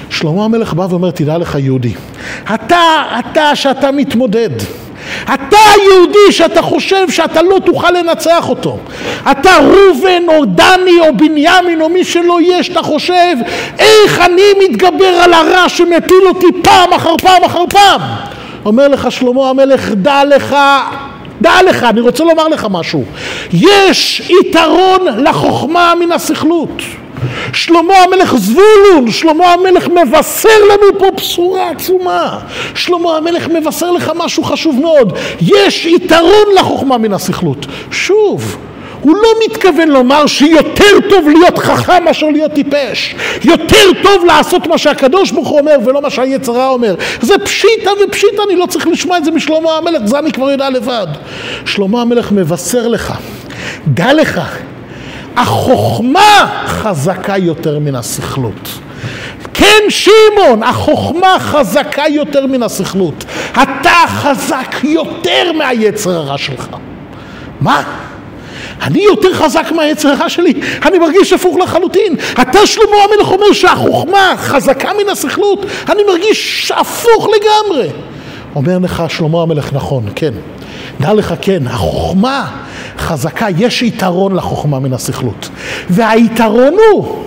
שלמה 0.10 0.46
המלך 0.46 0.74
בא 0.74 0.88
ואומר, 0.90 1.12
תדע 1.12 1.38
לך 1.38 1.58
יהודי, 1.60 1.94
אתה, 2.54 2.80
אתה 3.20 3.56
שאתה 3.56 3.92
מתמודד, 3.92 4.50
אתה 5.34 5.58
יהודי 5.84 6.32
שאתה 6.32 6.62
חושב 6.62 7.10
שאתה 7.10 7.42
לא 7.42 7.60
תוכל 7.66 7.92
לנצח 7.92 8.50
אותו. 8.50 8.78
אתה 9.32 9.52
ראובן 9.58 10.24
או 10.28 10.46
דני 10.46 11.00
או 11.00 11.18
בנימין 11.18 11.82
או 11.82 11.90
מי 11.90 12.04
שלא 12.04 12.42
יהיה 12.42 12.64
שאתה 12.64 12.82
חושב 12.82 13.36
איך 13.80 14.20
אני 14.20 14.44
מתגבר 14.60 15.06
על 15.24 15.34
הרע 15.34 15.70
שמפיל 15.70 16.28
אותי 16.28 16.48
פעם 16.64 16.94
אחר 16.94 17.18
פעם 17.18 17.44
אחר 17.44 17.64
פעם. 17.70 18.02
אומר 18.66 18.88
לך 18.88 19.12
שלמה 19.12 19.50
המלך, 19.50 19.92
דע 19.92 20.24
לך, 20.26 20.56
דע 21.42 21.62
לך, 21.70 21.84
אני 21.84 22.02
רוצה 22.02 22.24
לומר 22.24 22.48
לך 22.48 22.68
משהו. 22.70 23.04
יש 23.54 24.30
יתרון 24.30 25.00
לחוכמה 25.18 25.94
מן 26.00 26.12
הסכלות. 26.12 26.82
שלמה 27.54 27.94
המלך 27.98 28.36
זבולון, 28.36 29.12
שלמה 29.12 29.54
המלך 29.54 29.88
מבשר 29.88 30.60
לנו 30.70 31.00
פה 31.00 31.12
בשורה 31.18 31.70
עצומה. 31.70 32.40
שלמה 32.76 33.18
המלך 33.18 33.48
מבשר 33.48 33.92
לך 33.92 34.12
משהו 34.16 34.44
חשוב 34.44 34.80
מאוד. 34.82 35.14
יש 35.42 35.86
יתרון 35.86 36.56
לחוכמה 36.60 36.98
מן 36.98 37.14
הסכלות. 37.14 37.66
שוב, 37.92 38.58
הוא 39.04 39.16
לא 39.16 39.30
מתכוון 39.46 39.88
לומר 39.88 40.28
שיותר 40.28 41.00
טוב 41.10 41.28
להיות 41.30 41.60
חכם 41.60 42.04
מאשר 42.04 42.30
להיות 42.30 42.52
טיפש. 42.52 43.16
יותר 43.44 43.86
טוב 44.04 44.26
לעשות 44.26 44.68
מה 44.68 44.78
שהקדוש 44.78 45.32
ברוך 45.32 45.48
הוא 45.48 45.60
אומר 45.60 45.76
ולא 45.86 46.02
מה 46.02 46.10
שהיצרה 46.10 46.68
אומר. 46.68 46.96
זה 47.22 47.38
פשיטה 47.38 47.92
ופשיטה, 48.04 48.44
אני 48.48 48.56
לא 48.56 48.66
צריך 48.66 48.88
לשמוע 48.88 49.18
את 49.18 49.26
זה 49.26 49.32
משלמה 49.32 49.78
המלך, 49.78 50.02
זה 50.06 50.20
אני 50.20 50.32
כבר 50.32 50.52
יודע 50.52 50.70
לבד. 50.70 51.08
שלמה 51.66 52.02
המלך 52.02 52.32
מבשר 52.32 52.88
לך, 52.88 53.14
דע 53.88 54.14
לך, 54.14 54.42
החוכמה 55.36 56.64
חזקה 56.68 57.38
יותר 57.38 57.80
מן 57.80 57.96
הסכלות. 57.96 58.70
כן, 59.54 59.84
שמעון, 59.90 60.64
החוכמה 60.64 61.36
חזקה 61.40 62.04
יותר 62.10 62.46
מן 62.46 62.64
הסכלות. 62.64 63.26
אתה 63.52 64.04
חזק 64.08 64.76
יותר 64.84 65.52
מהיצר 65.58 66.12
הרע 66.12 66.38
שלך. 66.38 66.68
מה? 67.62 67.84
אני 68.82 69.04
יותר 69.04 69.34
חזק 69.34 69.72
מהיצר 69.76 70.10
הרע 70.10 70.30
שלי? 70.30 70.54
אני 70.86 71.00
מרגיש 71.00 71.34
הפוך 71.34 71.58
לחלוטין. 71.58 72.16
אתה 72.42 72.68
שלמה 72.68 72.96
המלך 73.04 73.32
אומר 73.32 73.54
שהחוכמה 73.54 74.34
חזקה 74.38 74.90
מן 75.04 75.10
הסכלות? 75.10 75.66
אני 75.90 76.04
מרגיש 76.08 76.72
הפוך 76.76 77.28
לגמרי. 77.28 77.90
אומר 78.56 78.78
לך 78.78 79.04
שלמה 79.10 79.42
המלך, 79.42 79.74
נכון, 79.74 80.04
כן. 80.16 80.34
דע 81.02 81.14
לך, 81.14 81.34
כן, 81.42 81.68
החוכמה 81.68 82.52
חזקה, 82.98 83.48
יש 83.58 83.82
יתרון 83.82 84.36
לחוכמה 84.36 84.80
מן 84.80 84.94
הסכלות. 84.94 85.50
והיתרון 85.90 86.74
הוא 86.92 87.24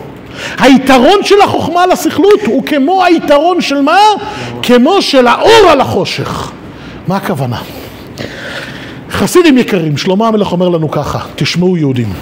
היתרון 0.59 1.19
של 1.23 1.41
החוכמה 1.45 1.83
על 1.83 1.93
הסכלות 1.93 2.41
הוא 2.47 2.63
כמו 2.67 3.05
היתרון 3.05 3.61
של 3.61 3.81
מה? 3.81 3.99
כמו 4.63 5.03
של 5.03 5.27
האור 5.27 5.71
על 5.71 5.81
החושך. 5.81 6.51
מה 7.09 7.17
הכוונה? 7.17 7.57
חסידים 9.11 9.59
יקרים, 9.59 9.97
שלמה 9.97 10.29
המלך 10.29 10.53
אומר 10.53 10.69
לנו 10.69 10.91
ככה, 10.91 11.19
תשמעו 11.37 11.77
יהודים. 11.77 12.13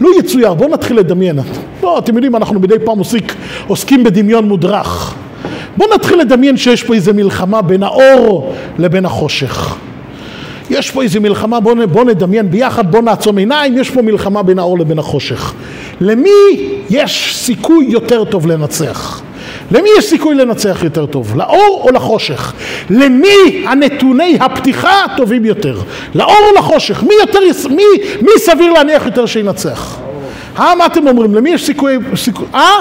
לא 0.00 0.08
יצויר, 0.18 0.54
בואו 0.54 0.68
נתחיל 0.68 0.98
לדמיין. 0.98 1.38
לא, 1.82 1.98
אתם 1.98 2.14
יודעים, 2.14 2.36
אנחנו 2.36 2.60
מדי 2.60 2.74
פעם 2.84 2.98
עוסק, 2.98 3.32
עוסקים 3.66 4.04
בדמיון 4.04 4.48
מודרך. 4.48 5.14
בואו 5.76 5.94
נתחיל 5.94 6.20
לדמיין 6.20 6.56
שיש 6.56 6.82
פה 6.82 6.94
איזה 6.94 7.12
מלחמה 7.12 7.62
בין 7.62 7.82
האור 7.82 8.54
לבין 8.78 9.04
החושך. 9.04 9.76
יש 10.70 10.90
פה 10.90 11.02
איזה 11.02 11.20
מלחמה, 11.20 11.60
בואו 11.60 11.88
בוא 11.88 12.04
נדמיין 12.04 12.50
ביחד, 12.50 12.90
בואו 12.90 13.02
נעצום 13.02 13.38
עיניים, 13.38 13.78
יש 13.78 13.90
פה 13.90 14.02
מלחמה 14.02 14.42
בין 14.42 14.58
האור 14.58 14.78
לבין 14.78 14.98
החושך. 14.98 15.54
למי 16.00 16.30
יש 16.90 17.36
סיכוי 17.36 17.86
יותר 17.88 18.24
טוב 18.24 18.46
לנצח? 18.46 19.22
למי 19.70 19.88
יש 19.98 20.04
סיכוי 20.04 20.34
לנצח 20.34 20.80
יותר 20.82 21.06
טוב? 21.06 21.36
לאור 21.36 21.82
או 21.84 21.92
לחושך? 21.92 22.52
למי 22.90 23.64
הנתוני 23.66 24.38
הפתיחה 24.40 25.04
הטובים 25.04 25.44
יותר? 25.44 25.80
לאור 26.14 26.36
או 26.50 26.58
לחושך? 26.58 27.02
מי, 27.02 27.14
יותר, 27.20 27.38
מי, 27.70 27.84
מי 28.22 28.30
סביר 28.38 28.72
להניח 28.72 29.06
יותר 29.06 29.26
שינצח? 29.26 29.98
אה, 30.58 30.74
מה 30.74 30.86
אתם 30.86 31.06
אומרים? 31.08 31.34
למי 31.34 31.50
יש 31.50 31.66
סיכוי... 31.66 31.98
סיכוי 32.16 32.46
אה? 32.54 32.80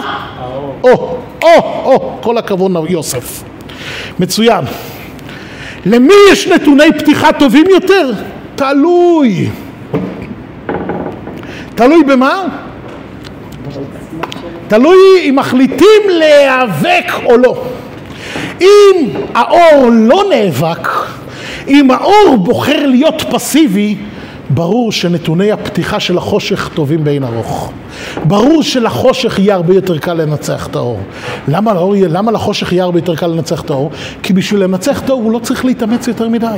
או, 0.83 1.17
או, 1.41 1.47
או, 1.85 2.17
כל 2.21 2.37
הכבוד 2.37 2.71
יוסף. 2.89 3.43
מצוין. 4.19 4.65
למי 5.85 6.13
יש 6.31 6.47
נתוני 6.47 6.93
פתיחה 6.99 7.33
טובים 7.33 7.65
יותר? 7.69 8.11
תלוי. 8.55 9.49
תלוי 11.75 12.03
במה? 12.03 12.43
תלוי 14.67 14.97
אם 15.29 15.35
מחליטים 15.35 16.01
להיאבק 16.09 17.11
או 17.25 17.37
לא. 17.37 17.63
אם 18.61 19.09
האור 19.33 19.89
לא 19.91 20.23
נאבק, 20.29 20.87
אם 21.67 21.91
האור 21.91 22.37
בוחר 22.37 22.85
להיות 22.85 23.23
פסיבי, 23.31 23.95
ברור 24.49 24.91
שנתוני 24.91 25.51
הפתיחה 25.51 25.99
של 25.99 26.17
החושך 26.17 26.69
טובים 26.73 27.03
באין 27.03 27.23
ארוך. 27.23 27.71
ברור 28.23 28.63
שלחושך 28.63 29.39
יהיה 29.39 29.55
הרבה 29.55 29.73
יותר 29.73 29.97
קל 29.97 30.13
לנצח 30.13 30.67
את 30.67 30.75
האור. 30.75 30.99
למה, 31.47 31.73
לאור, 31.73 31.95
למה 31.97 32.31
לחושך 32.31 32.73
יהיה 32.73 32.83
הרבה 32.83 32.97
יותר 32.97 33.15
קל 33.15 33.27
לנצח 33.27 33.61
את 33.61 33.69
האור? 33.69 33.91
כי 34.23 34.33
בשביל 34.33 34.63
לנצח 34.63 35.01
את 35.01 35.09
האור 35.09 35.21
הוא 35.21 35.31
לא 35.31 35.39
צריך 35.39 35.65
להתאמץ 35.65 36.07
יותר 36.07 36.27
מדי. 36.27 36.57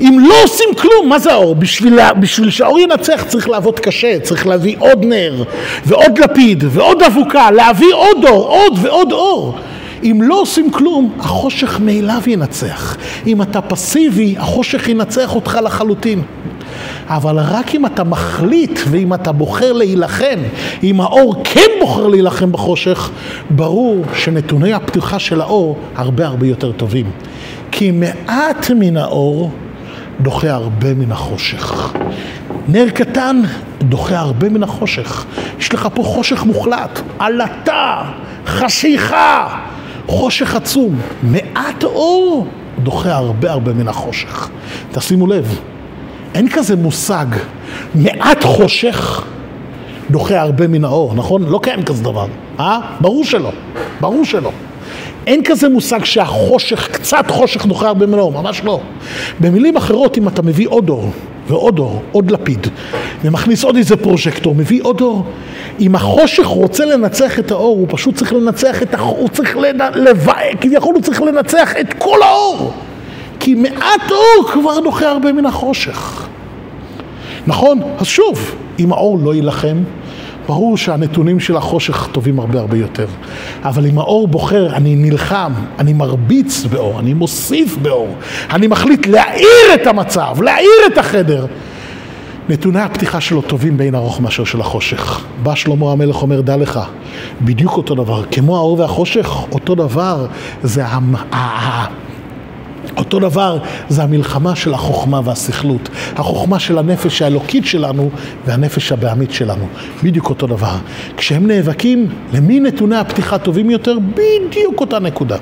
אם 0.00 0.18
לא 0.28 0.34
עושים 0.44 0.68
כלום, 0.78 1.08
מה 1.08 1.18
זה 1.18 1.32
האור? 1.32 1.54
בשביל, 1.54 1.98
בשביל 2.20 2.50
שהאור 2.50 2.80
ינצח 2.80 3.24
צריך 3.28 3.48
לעבוד 3.48 3.80
קשה, 3.80 4.20
צריך 4.20 4.46
להביא 4.46 4.76
עוד 4.78 5.04
נר, 5.04 5.42
ועוד 5.86 6.18
לפיד, 6.18 6.64
ועוד 6.70 7.02
אבוקה, 7.02 7.50
להביא 7.50 7.94
עוד 7.94 8.24
אור, 8.24 8.46
עוד 8.46 8.78
ועוד 8.82 9.12
אור. 9.12 9.54
אם 10.02 10.18
לא 10.22 10.40
עושים 10.40 10.70
כלום, 10.70 11.12
החושך 11.18 11.80
מאליו 11.80 12.20
ינצח. 12.26 12.96
אם 13.26 13.42
אתה 13.42 13.60
פסיבי, 13.60 14.34
החושך 14.38 14.88
ינצח 14.88 15.34
אותך 15.34 15.58
לחלוטין. 15.64 16.22
אבל 17.06 17.38
רק 17.38 17.74
אם 17.74 17.86
אתה 17.86 18.04
מחליט 18.04 18.80
ואם 18.90 19.14
אתה 19.14 19.32
בוחר 19.32 19.72
להילחם, 19.72 20.38
אם 20.82 21.00
האור 21.00 21.34
כן 21.44 21.70
בוחר 21.80 22.06
להילחם 22.06 22.52
בחושך, 22.52 23.10
ברור 23.50 24.04
שנתוני 24.14 24.72
הפתיחה 24.72 25.18
של 25.18 25.40
האור 25.40 25.76
הרבה 25.96 26.26
הרבה 26.26 26.46
יותר 26.46 26.72
טובים. 26.72 27.10
כי 27.70 27.90
מעט 27.90 28.70
מן 28.70 28.96
האור 28.96 29.50
דוחה 30.20 30.50
הרבה 30.50 30.94
מן 30.94 31.12
החושך. 31.12 31.92
נר 32.68 32.88
קטן 32.94 33.42
דוחה 33.82 34.18
הרבה 34.18 34.48
מן 34.48 34.62
החושך. 34.62 35.24
יש 35.58 35.74
לך 35.74 35.88
פה 35.94 36.02
חושך 36.02 36.44
מוחלט, 36.44 37.00
עלטה, 37.18 38.02
חשיכה, 38.46 39.58
חושך 40.06 40.54
עצום. 40.54 41.00
מעט 41.22 41.84
אור 41.84 42.46
דוחה 42.78 43.14
הרבה 43.14 43.50
הרבה 43.50 43.72
מן 43.72 43.88
החושך. 43.88 44.48
תשימו 44.92 45.26
לב, 45.26 45.60
אין 46.34 46.48
כזה 46.48 46.76
מושג, 46.76 47.26
מעט 47.94 48.44
חושך 48.44 49.24
דוחה 50.10 50.40
הרבה 50.40 50.66
מן 50.66 50.84
האור, 50.84 51.14
נכון? 51.14 51.42
לא 51.42 51.60
קיים 51.62 51.82
כזה 51.82 52.04
דבר, 52.04 52.26
אה? 52.60 52.78
ברור 53.00 53.24
שלא, 53.24 53.52
ברור 54.00 54.24
שלא. 54.24 54.50
אין 55.26 55.44
כזה 55.44 55.68
מושג 55.68 56.04
שהחושך, 56.04 56.88
קצת 56.92 57.24
חושך 57.30 57.66
דוחה 57.66 57.88
הרבה 57.88 58.06
מן 58.06 58.18
האור, 58.18 58.32
ממש 58.32 58.64
לא. 58.64 58.80
במילים 59.40 59.76
אחרות, 59.76 60.18
אם 60.18 60.28
אתה 60.28 60.42
מביא 60.42 60.66
עוד 60.68 60.88
אור, 60.88 61.10
ועוד 61.48 61.78
אור, 61.78 62.02
עוד 62.12 62.30
לפיד, 62.30 62.66
ומכניס 63.24 63.64
עוד 63.64 63.76
איזה 63.76 63.96
פרוז'קטור, 63.96 64.54
מביא 64.54 64.80
עוד 64.82 65.00
אור. 65.00 65.24
אם 65.80 65.94
החושך 65.94 66.46
רוצה 66.46 66.84
לנצח 66.84 67.38
את 67.38 67.50
האור, 67.50 67.76
הוא 67.78 67.86
פשוט 67.90 68.14
צריך 68.14 68.32
לנצח 68.32 68.82
את 68.82 68.94
האור, 68.94 69.18
הוא 69.18 69.28
צריך 69.28 69.56
לב... 69.94 70.26
כביכול 70.60 70.94
הוא 70.94 71.02
צריך 71.02 71.22
לנצח 71.22 71.72
את 71.80 71.94
כל 71.98 72.22
האור. 72.22 72.72
כי 73.44 73.54
מעט 73.54 74.10
אור 74.10 74.48
כבר 74.52 74.80
דוחה 74.80 75.08
הרבה 75.08 75.32
מן 75.32 75.46
החושך. 75.46 76.26
נכון? 77.46 77.80
אז 77.98 78.06
שוב, 78.06 78.54
אם 78.78 78.92
האור 78.92 79.18
לא 79.18 79.34
יילחם, 79.34 79.76
ברור 80.46 80.76
שהנתונים 80.76 81.40
של 81.40 81.56
החושך 81.56 82.08
טובים 82.12 82.40
הרבה 82.40 82.60
הרבה 82.60 82.76
יותר. 82.76 83.06
אבל 83.64 83.86
אם 83.86 83.98
האור 83.98 84.28
בוחר, 84.28 84.76
אני 84.76 84.96
נלחם, 84.96 85.52
אני 85.78 85.92
מרביץ 85.92 86.64
באור, 86.64 87.00
אני 87.00 87.14
מוסיף 87.14 87.76
באור, 87.76 88.14
אני 88.50 88.66
מחליט 88.66 89.06
להאיר 89.06 89.74
את 89.74 89.86
המצב, 89.86 90.42
להאיר 90.42 90.86
את 90.92 90.98
החדר. 90.98 91.46
נתוני 92.48 92.80
הפתיחה 92.80 93.20
שלו 93.20 93.42
טובים 93.42 93.76
באין 93.76 93.94
ארוך 93.94 94.20
מאשר 94.20 94.44
של 94.44 94.60
החושך. 94.60 95.24
בא 95.42 95.54
שלמה 95.54 95.92
המלך 95.92 96.22
אומר, 96.22 96.40
דע 96.40 96.56
לך, 96.56 96.80
בדיוק 97.40 97.76
אותו 97.76 97.94
דבר. 97.94 98.22
כמו 98.30 98.56
האור 98.56 98.80
והחושך, 98.80 99.36
אותו 99.52 99.74
דבר 99.74 100.26
זה 100.62 100.84
אותו 102.96 103.18
דבר 103.18 103.58
זה 103.88 104.02
המלחמה 104.02 104.56
של 104.56 104.74
החוכמה 104.74 105.20
והסכלות, 105.24 105.88
החוכמה 106.16 106.58
של 106.58 106.78
הנפש 106.78 107.22
האלוקית 107.22 107.66
שלנו 107.66 108.10
והנפש 108.46 108.92
הבעמית 108.92 109.32
שלנו, 109.32 109.66
בדיוק 110.02 110.30
אותו 110.30 110.46
דבר. 110.46 110.76
כשהם 111.16 111.46
נאבקים, 111.46 112.08
למי 112.34 112.60
נתוני 112.60 112.96
הפתיחה 112.96 113.38
טובים 113.38 113.70
יותר? 113.70 113.96
בדיוק 114.14 114.80
אותה 114.80 114.98
נקודה. 114.98 115.36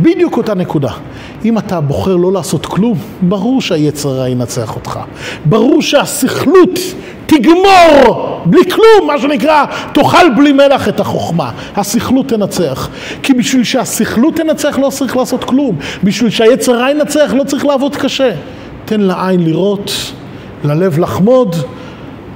בדיוק 0.00 0.36
אותה 0.36 0.54
נקודה. 0.54 0.92
אם 1.44 1.58
אתה 1.58 1.80
בוחר 1.80 2.16
לא 2.16 2.32
לעשות 2.32 2.66
כלום, 2.66 2.98
ברור 3.22 3.60
שהיצר 3.60 4.26
ינצח 4.26 4.74
אותך. 4.76 4.98
ברור 5.44 5.82
שהסכלות 5.82 6.78
תגמור 7.28 8.40
בלי 8.44 8.60
כלום, 8.70 9.06
מה 9.06 9.18
שנקרא, 9.18 9.64
תאכל 9.92 10.30
בלי 10.36 10.52
מלח 10.52 10.88
את 10.88 11.00
החוכמה. 11.00 11.50
הסכלות 11.76 12.28
תנצח. 12.28 12.88
כי 13.22 13.32
בשביל 13.32 13.64
שהסכלות 13.64 14.36
תנצח 14.36 14.78
לא 14.78 14.90
צריך 14.90 15.16
לעשות 15.16 15.44
כלום. 15.44 15.76
בשביל 16.04 16.30
שהיצר 16.30 16.88
ינצח 16.90 17.32
לא 17.36 17.44
צריך 17.44 17.64
לעבוד 17.66 17.96
קשה. 17.96 18.30
תן 18.84 19.00
לעין 19.00 19.44
לראות, 19.44 19.92
ללב 20.64 20.98
לחמוד. 20.98 21.56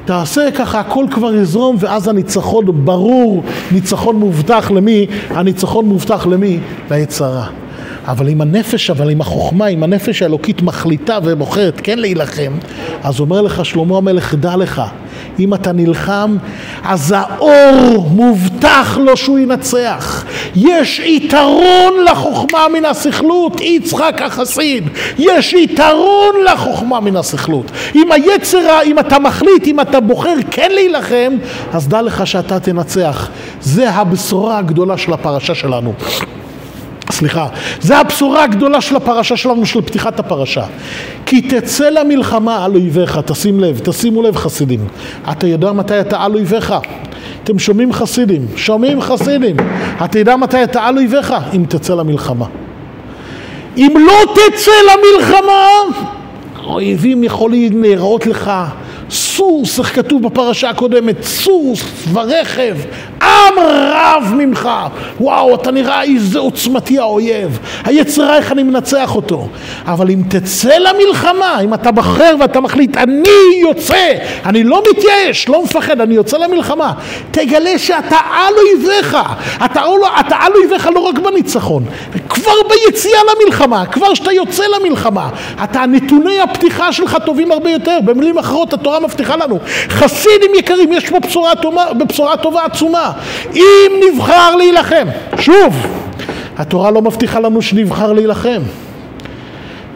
תעשה 0.05 0.51
ככה, 0.51 0.81
הכל 0.81 1.05
כבר 1.11 1.35
יזרום, 1.35 1.77
ואז 1.79 2.09
הניצחון 2.09 2.65
ברור, 2.85 3.43
ניצחון 3.73 4.17
מובטח 4.17 4.71
למי? 4.71 5.07
הניצחון 5.31 5.85
מובטח 5.85 6.27
למי? 6.27 6.59
ליצרה. 6.91 7.47
אבל 8.07 8.29
אם 8.29 8.41
הנפש, 8.41 8.91
אבל 8.91 9.11
אם 9.11 9.21
החוכמה, 9.21 9.67
אם 9.67 9.83
הנפש 9.83 10.23
האלוקית 10.23 10.63
מחליטה 10.63 11.19
ובוחרת 11.25 11.81
כן 11.83 11.99
להילחם, 11.99 12.53
אז 13.03 13.21
אומר 13.21 13.43
לך 13.43 13.65
שלמה 13.65 13.97
המלך, 13.97 14.35
דע 14.35 14.57
לך, 14.57 14.83
אם 15.39 15.55
אתה 15.55 15.73
נלחם, 15.73 16.37
אז 16.85 17.15
האור 17.17 18.09
מובטח 18.11 18.99
לו 19.01 19.17
שהוא 19.17 19.39
ינצח. 19.39 20.25
יש 20.57 20.99
יתרון 20.99 21.93
לחוכמה 22.11 22.69
מן 22.73 22.85
הסכלות, 22.85 23.61
יצחק 23.61 24.23
החסיד. 24.25 24.89
יש 25.19 25.53
יתרון 25.53 26.35
לחוכמה 26.53 27.01
מן 27.01 27.17
הסכלות. 27.17 27.71
אם 27.95 28.13
היצר, 28.13 28.79
אם 28.85 28.99
אתה 28.99 29.19
מחליט, 29.19 29.67
אם 29.67 29.81
אתה 29.81 30.01
בוחר 30.01 30.35
כן 30.51 30.71
להילחם, 30.71 31.33
אז 31.73 31.89
דע 31.89 32.03
לך 32.03 32.27
שאתה 32.27 32.61
תנצח. 32.61 33.31
זה 33.61 33.91
הבשורה 33.91 34.59
הגדולה 34.59 34.99
של 34.99 35.13
הפרשה 35.13 35.55
שלנו. 35.55 35.93
סליחה, 37.23 37.47
זה 37.81 37.99
הבשורה 37.99 38.45
הגדולה 38.45 38.81
של 38.81 38.97
הפרשה 38.97 39.37
שלנו, 39.37 39.67
של 39.67 39.81
פתיחת 39.81 40.19
הפרשה. 40.19 40.65
כי 41.27 41.41
תצא 41.41 41.89
למלחמה 41.89 42.65
על 42.65 42.75
אויביך, 42.75 43.21
תשים 43.27 43.61
לב, 43.61 43.81
תשימו 43.85 44.23
לב 44.23 44.37
חסידים. 44.37 44.81
אתה 45.33 45.47
יודע 45.47 45.73
מתי 45.73 46.01
אתה 46.01 46.23
על 46.23 46.35
אויביך? 46.35 46.75
אתם 47.45 47.59
שומעים 47.59 47.93
חסידים, 47.93 48.47
שומעים 48.57 49.01
חסידים. 49.01 49.57
אתה 50.05 50.19
יודע 50.19 50.37
מתי 50.37 50.65
אתה 50.65 50.83
על 50.83 50.97
אויביך? 50.97 51.35
אם 51.55 51.65
תצא 51.69 51.95
למלחמה. 51.95 52.47
אם 53.77 53.95
לא 54.07 54.35
תצא 54.35 54.73
למלחמה, 54.93 55.67
האויבים 56.57 57.25
יכולים 57.25 57.83
להיראות 57.83 58.27
לך 58.27 58.53
סוס, 59.37 59.79
איך 59.79 59.95
כתוב 59.97 60.23
בפרשה 60.23 60.71
הקודמת, 60.71 61.23
סוס 61.23 61.83
ורכב, 62.13 62.77
עם 63.23 63.59
רב 63.93 64.35
ממך. 64.37 64.69
וואו, 65.21 65.55
אתה 65.55 65.71
נראה 65.71 66.03
איזה 66.03 66.39
עוצמתי 66.39 66.99
האויב. 66.99 67.59
היצרה, 67.85 68.37
איך 68.37 68.53
אני 68.53 68.63
מנצח 68.63 69.15
אותו. 69.15 69.49
אבל 69.87 70.11
אם 70.11 70.23
תצא 70.29 70.79
למלחמה, 70.79 71.61
אם 71.65 71.75
אתה 71.75 71.91
בחר 71.91 72.35
ואתה 72.41 72.61
מחליט, 72.61 72.97
אני 72.97 73.61
יוצא, 73.61 74.13
אני 74.45 74.65
לא 74.65 74.83
מתייאש, 74.91 75.49
לא 75.49 75.65
מפחד, 75.65 76.01
אני 76.01 76.15
יוצא 76.15 76.39
למלחמה, 76.39 76.93
תגלה 77.31 77.79
שאתה 77.79 78.17
על 78.17 78.55
אויביך. 78.55 79.17
אתה, 79.65 79.83
אתה 80.21 80.37
על 80.37 80.53
אויביך 80.55 80.89
לא 80.95 81.01
רק 81.01 81.19
בניצחון, 81.19 81.85
כבר 82.29 82.53
ביציאה 82.69 83.21
למלחמה, 83.35 83.87
כבר 83.87 84.13
כשאתה 84.13 84.33
יוצא 84.33 84.65
למלחמה, 84.77 85.29
אתה, 85.65 85.87
נתוני 85.87 86.41
הפתיחה 86.41 86.93
שלך 86.93 87.17
טובים 87.27 87.53
הרבה 87.53 87.71
יותר. 87.71 87.99
במילים 88.05 88.39
אחרות, 88.39 88.73
התורה 88.73 89.01
מבטיחה 89.01 89.22
לנו. 89.31 89.59
חסידים 89.89 90.51
יקרים, 90.59 90.93
יש 90.93 91.11
פה 91.11 91.21
בשורה 91.21 91.55
טובה, 91.55 91.85
בשורה 91.93 92.37
טובה 92.37 92.65
עצומה. 92.65 93.13
אם 93.55 93.93
נבחר 94.09 94.57
להילחם, 94.57 95.07
שוב, 95.41 95.87
התורה 96.59 96.91
לא 96.91 97.03
מבטיחה 97.03 97.41
לנו 97.41 97.63
שנבחר 97.63 98.13
להילחם. 98.13 98.63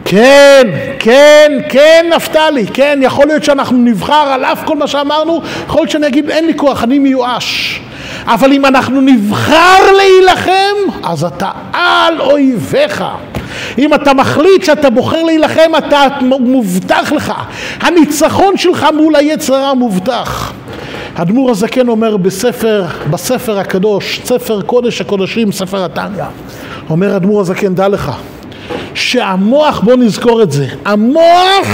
כן, 0.05 0.67
כן, 0.99 1.51
כן, 1.69 2.09
נפתלי, 2.15 2.65
כן, 2.73 2.99
יכול 3.01 3.27
להיות 3.27 3.43
שאנחנו 3.43 3.77
נבחר 3.77 4.13
על 4.13 4.45
אף 4.45 4.63
כל 4.65 4.75
מה 4.75 4.87
שאמרנו, 4.87 5.41
יכול 5.67 5.81
להיות 5.81 5.91
שאני 5.91 6.07
אגיד 6.07 6.29
אין 6.29 6.45
לי 6.45 6.53
כוח, 6.55 6.83
אני 6.83 6.99
מיואש. 6.99 7.81
אבל 8.25 8.53
אם 8.53 8.65
אנחנו 8.65 9.01
נבחר 9.01 9.91
להילחם, 9.97 10.75
אז 11.03 11.23
אתה 11.23 11.49
על 11.73 12.21
אויביך. 12.21 13.03
אם 13.77 13.93
אתה 13.93 14.13
מחליט 14.13 14.63
שאתה 14.63 14.89
בוחר 14.89 15.23
להילחם, 15.23 15.71
אתה 15.77 16.07
מובטח 16.21 17.11
לך. 17.11 17.33
הניצחון 17.79 18.57
שלך 18.57 18.87
מול 18.95 19.15
היצר 19.15 19.55
הרע 19.55 19.73
מובטח. 19.73 20.53
אדמו"ר 21.15 21.51
הזקן 21.51 21.87
אומר 21.87 22.17
בספר, 22.17 22.85
בספר 23.09 23.59
הקדוש, 23.59 24.21
ספר 24.25 24.61
קודש 24.61 25.01
הקודשים, 25.01 25.51
ספר 25.51 25.85
התניא, 25.85 26.23
אומר 26.89 27.15
אדמו"ר 27.15 27.41
הזקן, 27.41 27.75
דע 27.75 27.87
לך, 27.87 28.11
שהמוח, 28.93 29.79
בוא 29.79 29.95
נזכור 29.95 30.43
את 30.43 30.51
זה, 30.51 30.65
המוח, 30.85 31.67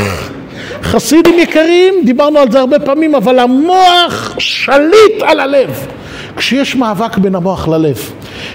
חסידים 0.84 1.40
יקרים, 1.40 1.94
דיברנו 2.06 2.40
על 2.40 2.52
זה 2.52 2.60
הרבה 2.60 2.80
פעמים, 2.80 3.16
אבל 3.16 3.40
המוח 3.40 4.36
שליט 4.38 5.22
על 5.22 5.40
הלב. 5.40 5.88
כשיש 6.36 6.76
מאבק 6.76 7.18
בין 7.18 7.36
המוח 7.36 7.68
ללב, 7.68 7.98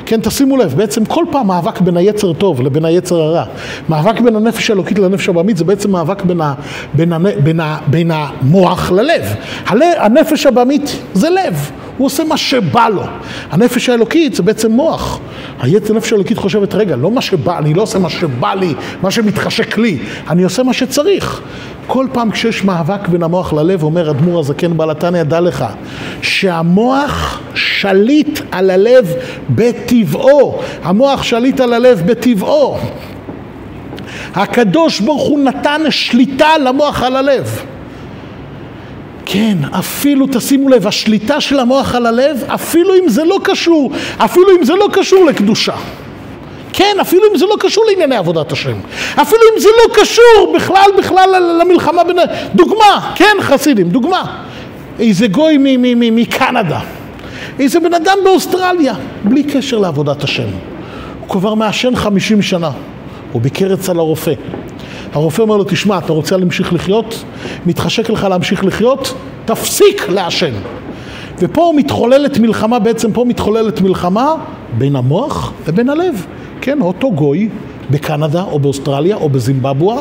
כן, 0.06 0.20
תשימו 0.20 0.56
לב, 0.56 0.75
בעצם 0.76 1.04
כל 1.04 1.25
פעם 1.30 1.47
מאבק 1.47 1.80
בין 1.80 1.97
היצר 1.97 2.32
טוב 2.32 2.61
לבין 2.61 2.85
היצר 2.85 3.20
הרע. 3.20 3.44
מאבק 3.88 4.20
בין 4.20 4.37
הנפש 4.37 4.70
האלוקית 4.70 4.99
לנפש 4.99 5.28
הבעמית 5.28 5.56
זה 5.56 5.64
בעצם 5.64 5.90
מאבק 5.90 6.23
בין, 6.23 6.40
ה, 6.40 6.54
בין, 6.94 7.12
ה, 7.12 7.18
בין, 7.42 7.61
ה, 7.61 7.78
בין 7.87 8.11
המוח 8.14 8.90
ללב. 8.90 9.23
הלב. 9.66 9.94
הנפש 9.99 10.47
הבעמית 10.47 10.97
זה 11.14 11.30
לב, 11.30 11.70
הוא 11.99 12.07
עושה 12.07 12.25
מה 12.25 12.37
שבא 12.37 12.88
לו. 12.88 13.02
הנפש 13.50 13.88
האלוקית 13.88 14.35
זה 14.35 14.43
בעצם 14.43 14.73
מוח. 14.73 15.21
היצר 15.61 15.95
הנפש 15.95 16.12
האלוקית 16.12 16.38
חושבת, 16.38 16.75
רגע, 16.75 16.97
לא 16.97 17.11
מה 17.11 17.21
שבא, 17.21 17.59
אני 17.59 17.75
לא 17.75 17.83
עושה 17.83 17.99
מה 17.99 18.11
שבא 18.11 18.55
לי, 18.55 18.75
מה 19.02 19.11
שמתחשק 19.11 19.78
לי, 19.78 19.99
אני 20.31 20.43
עושה 20.43 20.62
מה 20.62 20.73
שצריך. 20.73 21.40
כל 21.87 22.07
פעם 22.12 22.31
כשיש 22.31 22.64
מאבק 22.64 23.09
בין 23.09 23.22
המוח 23.22 23.53
ללב, 23.53 23.83
אומר 23.83 24.11
אדמו"ר 24.11 24.40
הזקן 24.40 24.77
בעל 24.77 24.90
התניא, 24.90 25.22
דע 25.22 25.40
לך, 25.40 25.64
שהמוח 26.22 27.40
שליט 27.55 28.40
על 28.53 28.70
הלב 28.70 29.12
בטבעו. 29.51 30.61
המוח 30.83 31.22
שליט 31.22 31.61
על 31.61 31.72
הלב 31.72 32.03
בטבעו. 32.07 32.79
הקדוש 34.35 35.01
ברוך 35.01 35.22
הוא 35.22 35.40
נתן 35.40 35.81
שליטה 35.90 36.59
למוח 36.59 37.03
על 37.03 37.16
הלב. 37.16 37.62
כן, 39.31 39.59
אפילו, 39.79 40.27
תשימו 40.33 40.69
לב, 40.69 40.87
השליטה 40.87 41.41
של 41.41 41.59
המוח 41.59 41.95
על 41.95 42.07
הלב, 42.07 42.45
אפילו 42.47 42.95
אם 42.95 43.09
זה 43.09 43.25
לא 43.25 43.38
קשור, 43.45 43.91
אפילו 44.19 44.47
אם 44.59 44.64
זה 44.64 44.75
לא 44.75 44.88
קשור 44.93 45.25
לקדושה. 45.25 45.75
כן, 46.73 46.97
אפילו 47.01 47.23
אם 47.33 47.38
זה 47.38 47.47
לא 47.47 47.57
קשור 47.61 47.85
לענייני 47.85 48.17
עבודת 48.17 48.53
השם. 48.53 48.77
אפילו 49.14 49.43
אם 49.55 49.61
זה 49.61 49.69
לא 49.69 49.95
קשור 49.95 50.55
בכלל 50.57 50.91
בכלל 50.99 51.59
למלחמה 51.61 52.05
בין... 52.05 52.17
דוגמה, 52.55 53.12
כן 53.14 53.37
חסידים, 53.41 53.88
דוגמה. 53.88 54.43
איזה 54.99 55.27
גוי 55.27 55.57
מקנדה, 56.11 56.81
איזה 57.59 57.81
בן 57.81 57.95
אדם 57.95 58.19
באוסטרליה, 58.25 58.95
בלי 59.25 59.43
קשר 59.43 59.79
לעבודת 59.79 60.25
השם. 60.25 60.49
הוא 61.21 61.29
כבר 61.29 61.55
מעשן 61.55 61.97
חמישים 61.97 62.43
שנה, 62.43 62.71
הוא 63.33 63.43
ביקר 63.43 63.75
אצל 63.75 63.99
הרופא. 63.99 64.33
הרופא 65.18 65.42
אומר 65.42 65.57
לו, 65.57 65.64
תשמע, 65.64 65.98
אתה 65.98 66.12
רוצה 66.12 66.37
להמשיך 66.37 66.72
לחיות? 66.72 67.24
מתחשק 67.66 68.11
לך 68.11 68.24
להמשיך 68.24 68.64
לחיות? 68.64 69.14
תפסיק 69.44 70.09
לעשן. 70.09 70.52
ופה 71.38 71.72
מתחוללת 71.76 72.38
מלחמה, 72.38 72.78
בעצם 72.78 73.12
פה 73.12 73.24
מתחוללת 73.24 73.81
מלחמה 73.81 74.35
בין 74.78 74.96
המוח 74.96 75.52
לבין 75.68 75.88
הלב. 75.88 76.26
כן, 76.61 76.81
אותו 76.81 77.12
גוי 77.12 77.48
בקנדה 77.90 78.42
או 78.42 78.59
באוסטרליה 78.59 79.16
או 79.16 79.28
בזימבבואה, 79.28 79.96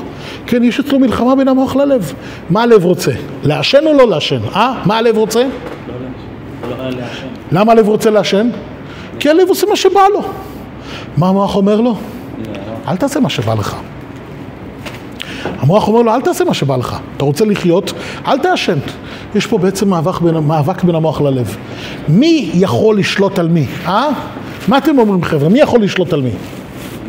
כן, 0.48 0.64
יש 0.64 0.80
אצלו 0.80 1.00
מלחמה 1.00 1.36
בין 1.36 1.48
המוח 1.48 1.76
ללב. 1.76 2.14
מה 2.50 2.64
הלב 2.64 2.86
רוצה? 2.86 3.12
לעשן 3.44 3.88
או 3.88 3.94
לא 3.94 4.08
לעשן? 4.08 4.40
אה? 4.56 4.82
מה 4.86 4.98
הלב 4.98 5.18
רוצה? 5.18 5.44
למה 7.52 7.72
הלב 7.72 7.88
רוצה 7.88 8.10
לעשן? 8.10 8.50
כי 9.20 9.30
הלב 9.30 9.50
עושה 9.50 9.68
מה 9.70 9.76
שבא 9.76 10.02
לו. 10.14 10.22
מה 11.18 11.30
המוח 11.30 11.56
אומר 11.56 11.82
לו? 11.82 11.96
אל 12.88 12.98
תעשה 12.98 13.20
מה 13.20 13.30
שבא 13.30 13.54
לך. 13.54 13.76
המוח 15.60 15.88
אומר 15.88 16.02
לו, 16.02 16.14
אל 16.16 16.22
תעשה 16.22 16.44
מה 16.44 16.54
שבא 16.54 16.78
לך. 16.78 16.98
אתה 17.18 17.26
רוצה 17.26 17.46
לחיות, 17.46 17.94
אל 18.28 18.38
תעשן. 18.38 18.78
יש 19.36 19.48
פה 19.48 19.58
בעצם 19.58 19.90
מאבק 19.90 20.22
בין, 20.22 20.36
מאבק 20.36 20.84
בין 20.84 20.96
המוח 20.96 21.22
ללב. 21.22 21.58
מי 22.08 22.50
יכול 22.54 23.00
לשלוט 23.00 23.40
על 23.40 23.48
מי? 23.48 23.66
אה? 23.86 24.10
מה 24.68 24.78
אתם 24.78 25.00
אומרים 25.00 25.24
חבר'ה? 25.24 25.50
מי 25.50 25.60
יכול 25.60 25.82
לשלוט 25.82 26.14
על 26.14 26.22
מי? 26.22 26.30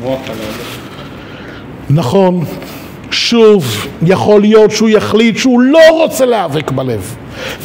מוח 0.00 0.20
על 0.24 0.30
הלב. 0.30 0.66
נכון. 1.90 2.44
שוב, 3.10 3.86
יכול 4.02 4.40
להיות 4.40 4.70
שהוא 4.70 4.88
יחליט 4.88 5.36
שהוא 5.36 5.60
לא 5.60 5.80
רוצה 5.90 6.26
להיאבק 6.26 6.70
בלב. 6.70 7.16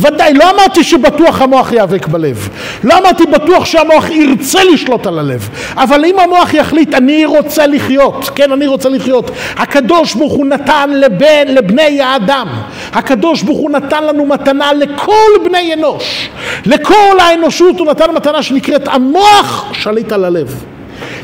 ודאי, 0.02 0.34
לא 0.34 0.50
אמרתי 0.50 0.84
שבטוח 0.84 1.42
המוח 1.42 1.72
ייאבק 1.72 2.08
בלב. 2.08 2.50
לא 2.84 2.98
אמרתי 2.98 3.26
בטוח 3.26 3.66
שהמוח 3.66 4.10
ירצה 4.10 4.64
לשלוט 4.64 5.08
על 5.08 5.20
הלב. 5.20 5.50
אבל 5.76 6.06
אם 6.06 6.20
המוח 6.20 6.54
יחליט, 6.54 6.94
אני 6.94 7.26
רוצה 7.26 7.68
לחיות, 7.68 8.30
כן, 8.36 8.52
אני 8.52 8.68
רוצה 8.68 8.90
לחיות. 8.90 9.32
הקדוש 9.58 10.14
ברוך 10.14 10.34
הוא 10.34 10.46
נתן 10.46 10.90
לבן, 10.90 11.48
לבני 11.48 12.02
האדם. 12.02 12.48
הקדוש 12.94 13.42
ברוך 13.42 13.60
הוא 13.60 13.72
נתן 13.72 14.04
לנו 14.04 14.26
מתנה 14.26 14.74
לכל 14.74 15.32
בני 15.46 15.74
אנוש. 15.74 16.30
לכל 16.66 17.20
האנושות 17.20 17.80
הוא 17.80 17.88
נתן 17.88 18.12
מתנה 18.16 18.44
שנקראת 18.44 18.88
המוח 18.88 19.66
שליט 19.74 20.12
על 20.12 20.26
הלב. 20.26 20.64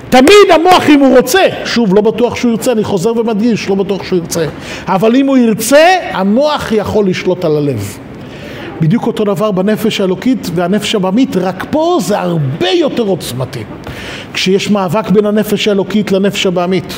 תמיד 0.10 0.52
המוח 0.54 0.90
אם 0.90 1.00
הוא 1.00 1.18
רוצה, 1.18 1.40
שוב 1.66 1.96
לא 1.96 2.02
בטוח 2.02 2.36
שהוא 2.36 2.52
ירצה, 2.52 2.72
אני 2.72 2.84
חוזר 2.84 3.18
ומדגיש, 3.18 3.70
לא 3.70 3.76
בטוח 3.76 4.04
שהוא 4.04 4.20
ירצה, 4.20 4.46
אבל 4.88 5.16
אם 5.16 5.28
הוא 5.28 5.38
ירצה, 5.38 5.96
המוח 6.12 6.72
יכול 6.72 7.08
לשלוט 7.08 7.46
על 7.46 7.58
הלב. 7.58 7.98
בדיוק 8.82 9.08
אותו 9.08 9.24
דבר 9.24 9.52
בנפש 9.52 10.02
האלוקית 10.02 10.50
והנפש 10.56 10.96
הבמית, 10.96 11.38
רק 11.38 11.66
פה 11.70 11.98
זה 12.02 12.20
הרבה 12.20 12.70
יותר 12.70 13.04
עוצמתי. 13.04 13.64
כשיש 14.34 14.72
מאבק 14.72 15.10
בין 15.10 15.26
הנפש 15.26 15.68
האלוקית 15.68 16.12
לנפש 16.12 16.46
הבעמית. 16.46 16.94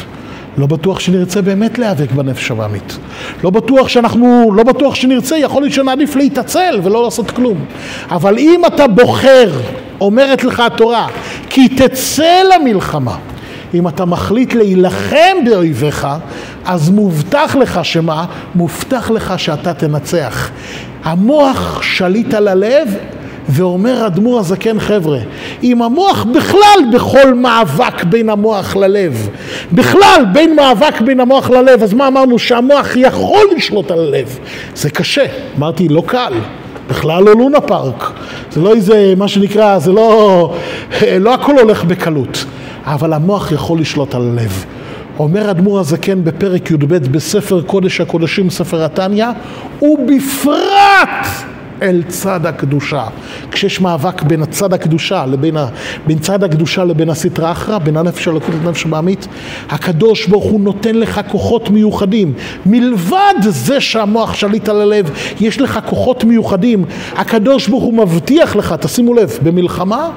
לא 0.57 0.67
בטוח 0.67 0.99
שנרצה 0.99 1.41
באמת 1.41 1.79
להיאבק 1.79 2.11
בנפש 2.11 2.51
הבעמית. 2.51 2.97
לא 3.43 3.49
בטוח 3.49 3.87
שאנחנו, 3.87 4.51
לא 4.55 4.63
בטוח 4.63 4.95
שנרצה, 4.95 5.37
יכול 5.37 5.61
להיות 5.61 5.73
שנעדיף 5.73 6.15
להתעצל 6.15 6.79
ולא 6.83 7.03
לעשות 7.03 7.31
כלום. 7.31 7.65
אבל 8.11 8.37
אם 8.37 8.61
אתה 8.67 8.87
בוחר, 8.87 9.51
אומרת 10.01 10.43
לך 10.43 10.59
התורה, 10.59 11.07
כי 11.49 11.69
תצא 11.69 12.41
למלחמה. 12.55 13.15
אם 13.73 13.87
אתה 13.87 14.05
מחליט 14.05 14.53
להילחם 14.53 15.37
באויביך, 15.45 16.07
אז 16.65 16.89
מובטח 16.89 17.55
לך 17.55 17.85
שמה? 17.85 18.25
מובטח 18.55 19.11
לך 19.11 19.33
שאתה 19.37 19.73
תנצח. 19.73 20.49
המוח 21.03 21.81
שליט 21.81 22.33
על 22.33 22.47
הלב, 22.47 22.95
ואומר 23.49 24.07
אדמו"ר 24.07 24.39
הזקן, 24.39 24.79
חבר'ה, 24.79 25.19
אם 25.63 25.81
המוח 25.81 26.23
בכלל 26.23 26.79
בכל 26.93 27.33
מאבק 27.33 28.03
בין 28.03 28.29
המוח 28.29 28.75
ללב, 28.75 29.29
בכלל 29.71 30.25
בין 30.33 30.55
מאבק 30.55 31.01
בין 31.01 31.19
המוח 31.19 31.49
ללב, 31.49 31.83
אז 31.83 31.93
מה 31.93 32.07
אמרנו? 32.07 32.39
שהמוח 32.39 32.95
יכול 32.95 33.45
לשלוט 33.55 33.91
על 33.91 33.99
הלב. 33.99 34.39
זה 34.75 34.89
קשה. 34.89 35.25
אמרתי, 35.57 35.87
לא 35.89 36.03
קל. 36.05 36.33
בכלל 36.89 37.23
לא 37.23 37.35
לונה 37.35 37.61
פארק. 37.61 38.11
זה 38.51 38.61
לא 38.61 38.73
איזה, 38.73 39.13
מה 39.17 39.27
שנקרא, 39.27 39.79
זה 39.79 39.91
לא, 39.91 40.53
לא 41.19 41.33
הכל 41.33 41.59
הולך 41.59 41.83
בקלות. 41.83 42.45
אבל 42.85 43.13
המוח 43.13 43.51
יכול 43.51 43.79
לשלוט 43.79 44.15
על 44.15 44.21
הלב. 44.21 44.65
אומר 45.19 45.51
אדמו"ר 45.51 45.79
הזקן 45.79 46.23
בפרק 46.23 46.71
י"ב 46.71 46.95
בספר 46.95 47.61
קודש 47.61 48.01
הקודשים, 48.01 48.49
ספר 48.49 48.83
התניא, 48.83 49.27
ובפרט 49.81 51.27
אל 51.81 52.03
צד 52.07 52.45
הקדושה. 52.45 53.03
כשיש 53.51 53.81
מאבק 53.81 54.23
בין 54.23 54.41
הצד 54.41 54.73
הקדושה 54.73 55.25
לבין 55.25 55.57
ה... 55.57 55.67
בין 56.07 56.19
צד 56.19 56.43
הקדושה 56.43 56.83
לבין 56.83 57.09
הסטרא 57.09 57.51
אחרא, 57.51 57.77
בין 57.77 57.97
הנפש 57.97 58.27
הלוקית 58.27 58.55
לנפש 58.65 58.85
הבעמית, 58.85 59.27
הקדוש 59.69 60.27
ברוך 60.27 60.45
הוא 60.45 60.61
נותן 60.61 60.95
לך 60.95 61.21
כוחות 61.27 61.69
מיוחדים. 61.69 62.33
מלבד 62.65 63.33
זה 63.49 63.81
שהמוח 63.81 64.33
שליט 64.33 64.69
על 64.69 64.81
הלב, 64.81 65.11
יש 65.39 65.61
לך 65.61 65.79
כוחות 65.85 66.23
מיוחדים. 66.23 66.85
הקדוש 67.15 67.67
ברוך 67.67 67.83
הוא 67.83 67.93
מבטיח 67.93 68.55
לך, 68.55 68.75
תשימו 68.79 69.13
לב, 69.13 69.39
במלחמה 69.43 70.09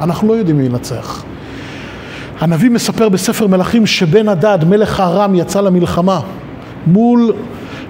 אנחנו 0.00 0.28
לא 0.28 0.32
יודעים 0.32 0.58
מי 0.58 0.64
ינצח. 0.64 1.24
הנביא 2.40 2.70
מספר 2.70 3.08
בספר 3.08 3.46
מלכים 3.46 3.86
שבן 3.86 4.28
הדד, 4.28 4.58
מלך 4.68 5.00
הארם, 5.00 5.34
יצא 5.34 5.60
למלחמה 5.60 6.20
מול, 6.86 7.32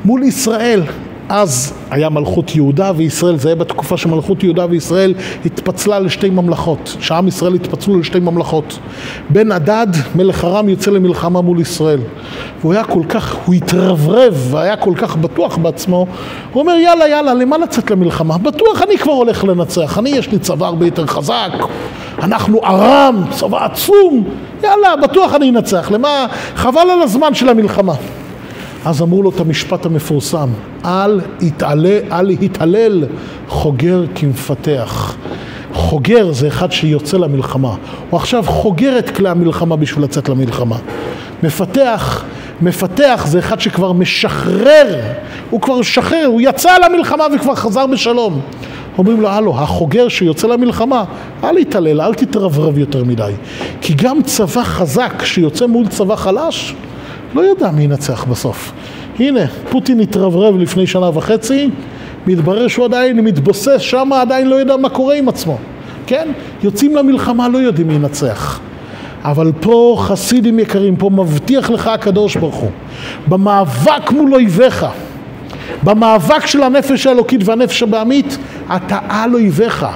מול 0.04 0.22
ישראל. 0.22 0.82
אז 1.30 1.72
היה 1.90 2.08
מלכות 2.08 2.56
יהודה 2.56 2.92
וישראל, 2.96 3.36
זה 3.36 3.48
היה 3.48 3.54
בתקופה 3.54 3.96
שמלכות 3.96 4.42
יהודה 4.42 4.66
וישראל 4.70 5.14
התפצלה 5.44 5.98
לשתי 5.98 6.30
ממלכות, 6.30 6.96
שעם 7.00 7.28
ישראל 7.28 7.54
התפצלו 7.54 7.98
לשתי 7.98 8.20
ממלכות. 8.20 8.78
בן 9.28 9.52
הדד, 9.52 9.86
מלך 10.14 10.44
ארם, 10.44 10.68
יוצא 10.68 10.90
למלחמה 10.90 11.40
מול 11.40 11.60
ישראל. 11.60 12.00
והוא 12.60 12.72
היה 12.72 12.84
כל 12.84 13.02
כך, 13.08 13.36
הוא 13.44 13.54
התרברב 13.54 14.46
והיה 14.50 14.76
כל 14.76 14.92
כך 14.96 15.16
בטוח 15.16 15.56
בעצמו, 15.56 16.06
הוא 16.52 16.60
אומר 16.62 16.72
יאללה 16.72 17.08
יאללה, 17.08 17.34
למה 17.34 17.58
לצאת 17.58 17.90
למלחמה? 17.90 18.38
בטוח 18.38 18.82
אני 18.82 18.98
כבר 18.98 19.12
הולך 19.12 19.44
לנצח, 19.44 19.98
אני 19.98 20.10
יש 20.10 20.32
לי 20.32 20.38
צבא 20.38 20.66
הרבה 20.66 20.86
יותר 20.86 21.06
חזק, 21.06 21.52
אנחנו 22.22 22.60
ארם, 22.64 23.24
צבא 23.30 23.64
עצום, 23.64 24.24
יאללה, 24.62 24.96
בטוח 25.02 25.34
אני 25.34 25.50
אנצח, 25.50 25.90
למה, 25.90 26.26
חבל 26.54 26.90
על 26.90 27.02
הזמן 27.02 27.34
של 27.34 27.48
המלחמה. 27.48 27.94
אז 28.84 29.02
אמרו 29.02 29.22
לו 29.22 29.30
את 29.30 29.40
המשפט 29.40 29.86
המפורסם, 29.86 30.48
אל 30.84 31.20
יתעלה, 31.40 31.98
אל 32.12 32.30
יתעלל 32.30 33.04
חוגר 33.48 34.04
כמפתח. 34.14 35.16
חוגר 35.72 36.32
זה 36.32 36.48
אחד 36.48 36.72
שיוצא 36.72 37.16
למלחמה, 37.16 37.74
הוא 38.10 38.20
עכשיו 38.20 38.44
חוגר 38.46 38.98
את 38.98 39.10
כלי 39.10 39.28
המלחמה 39.28 39.76
בשביל 39.76 40.04
לצאת 40.04 40.28
למלחמה. 40.28 40.76
מפתח, 41.42 42.24
מפתח 42.62 43.24
זה 43.28 43.38
אחד 43.38 43.60
שכבר 43.60 43.92
משחרר, 43.92 45.00
הוא 45.50 45.60
כבר 45.60 45.78
משחרר, 45.78 46.26
הוא 46.26 46.40
יצא 46.40 46.70
למלחמה 46.84 47.24
וכבר 47.34 47.54
חזר 47.54 47.86
בשלום. 47.86 48.40
אומרים 48.98 49.20
לו, 49.20 49.28
הלו, 49.28 49.58
החוגר 49.58 50.08
שיוצא 50.08 50.46
למלחמה, 50.46 51.04
אל 51.44 51.58
יתעלל, 51.58 52.00
אל 52.00 52.14
תתרברב 52.14 52.78
יותר 52.78 53.04
מדי. 53.04 53.32
כי 53.80 53.94
גם 53.94 54.22
צבא 54.22 54.62
חזק 54.62 55.24
שיוצא 55.24 55.66
מול 55.66 55.86
צבא 55.86 56.16
חלש, 56.16 56.74
לא 57.34 57.40
יודע 57.40 57.70
מי 57.70 57.82
ינצח 57.82 58.24
בסוף. 58.24 58.72
הנה, 59.18 59.46
פוטין 59.70 60.00
התרברב 60.00 60.58
לפני 60.58 60.86
שנה 60.86 61.18
וחצי, 61.18 61.70
מתברר 62.26 62.68
שהוא 62.68 62.84
עדיין 62.84 63.20
מתבוסס 63.20 63.80
שם, 63.80 64.10
עדיין 64.12 64.48
לא 64.48 64.54
יודע 64.54 64.76
מה 64.76 64.88
קורה 64.88 65.14
עם 65.14 65.28
עצמו. 65.28 65.58
כן? 66.06 66.28
יוצאים 66.62 66.96
למלחמה, 66.96 67.48
לא 67.48 67.58
יודעים 67.58 67.88
מי 67.88 67.94
ינצח. 67.94 68.60
אבל 69.24 69.52
פה 69.60 69.96
חסידים 69.98 70.58
יקרים, 70.58 70.96
פה 70.96 71.10
מבטיח 71.10 71.70
לך 71.70 71.86
הקדוש 71.86 72.36
ברוך 72.36 72.54
הוא, 72.54 72.70
במאבק 73.28 74.10
מול 74.10 74.34
אויביך, 74.34 74.86
במאבק 75.82 76.46
של 76.46 76.62
הנפש 76.62 77.06
האלוקית 77.06 77.40
והנפש 77.44 77.82
הבעמית, 77.82 78.38
אתה 78.76 78.98
על 79.08 79.34
אויביך. 79.34 79.86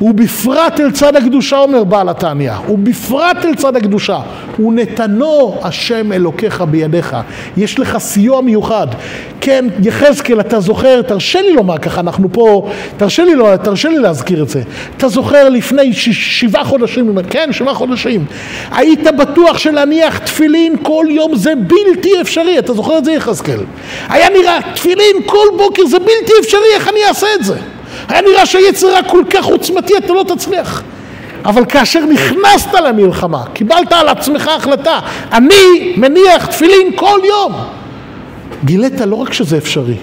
ובפרט 0.00 0.80
אל 0.80 0.90
צד 0.90 1.16
הקדושה 1.16 1.58
אומר 1.58 1.84
בעל 1.84 2.08
התניא, 2.08 2.52
ובפרט 2.68 3.44
אל 3.44 3.54
צד 3.54 3.76
הקדושה, 3.76 4.20
ונתנו 4.58 5.58
השם 5.62 6.12
אלוקיך 6.12 6.60
בידיך, 6.60 7.16
יש 7.56 7.78
לך 7.78 7.98
סיוע 7.98 8.40
מיוחד. 8.40 8.86
כן, 9.40 9.64
יחזקאל, 9.82 10.40
אתה 10.40 10.60
זוכר, 10.60 11.02
תרשה 11.02 11.42
לי 11.42 11.52
לומר 11.52 11.78
ככה, 11.78 12.00
אנחנו 12.00 12.28
פה, 12.32 12.70
תרשה 12.96 13.24
לי, 13.24 13.34
לא, 13.34 13.56
תרשה 13.56 13.88
לי 13.88 13.98
להזכיר 13.98 14.42
את 14.42 14.48
זה. 14.48 14.62
אתה 14.96 15.08
זוכר 15.08 15.48
לפני 15.48 15.92
ש, 15.92 16.08
שבעה 16.10 16.64
חודשים, 16.64 17.18
כן, 17.30 17.48
שבעה 17.52 17.74
חודשים, 17.74 18.24
היית 18.72 19.06
בטוח 19.18 19.58
שלהניח 19.58 20.18
תפילין 20.18 20.76
כל 20.82 21.06
יום 21.08 21.36
זה 21.36 21.52
בלתי 21.54 22.20
אפשרי, 22.20 22.58
אתה 22.58 22.74
זוכר 22.74 22.98
את 22.98 23.04
זה 23.04 23.12
יחזקאל? 23.12 23.60
היה 24.08 24.28
נראה, 24.30 24.58
תפילין 24.74 25.16
כל 25.26 25.46
בוקר 25.56 25.86
זה 25.86 25.98
בלתי 25.98 26.32
אפשרי, 26.40 26.60
איך 26.74 26.88
אני 26.88 26.98
אעשה 27.08 27.26
את 27.40 27.44
זה? 27.44 27.54
היה 28.08 28.22
נראה 28.22 28.46
שהיצר 28.46 28.88
כל 29.08 29.22
כך 29.30 29.44
עוצמתי, 29.44 29.96
אתה 29.98 30.12
לא 30.12 30.24
תצליח. 30.28 30.82
אבל 31.44 31.64
כאשר 31.64 32.00
נכנסת 32.04 32.74
למלחמה, 32.74 33.44
קיבלת 33.52 33.92
על 33.92 34.08
עצמך 34.08 34.48
החלטה, 34.56 34.98
אני 35.32 35.92
מניח 35.96 36.46
תפילין 36.46 36.96
כל 36.96 37.18
יום. 37.24 37.52
גילית 38.64 39.00
לא 39.00 39.16
רק 39.16 39.32
שזה 39.32 39.56
אפשרי, 39.56 39.96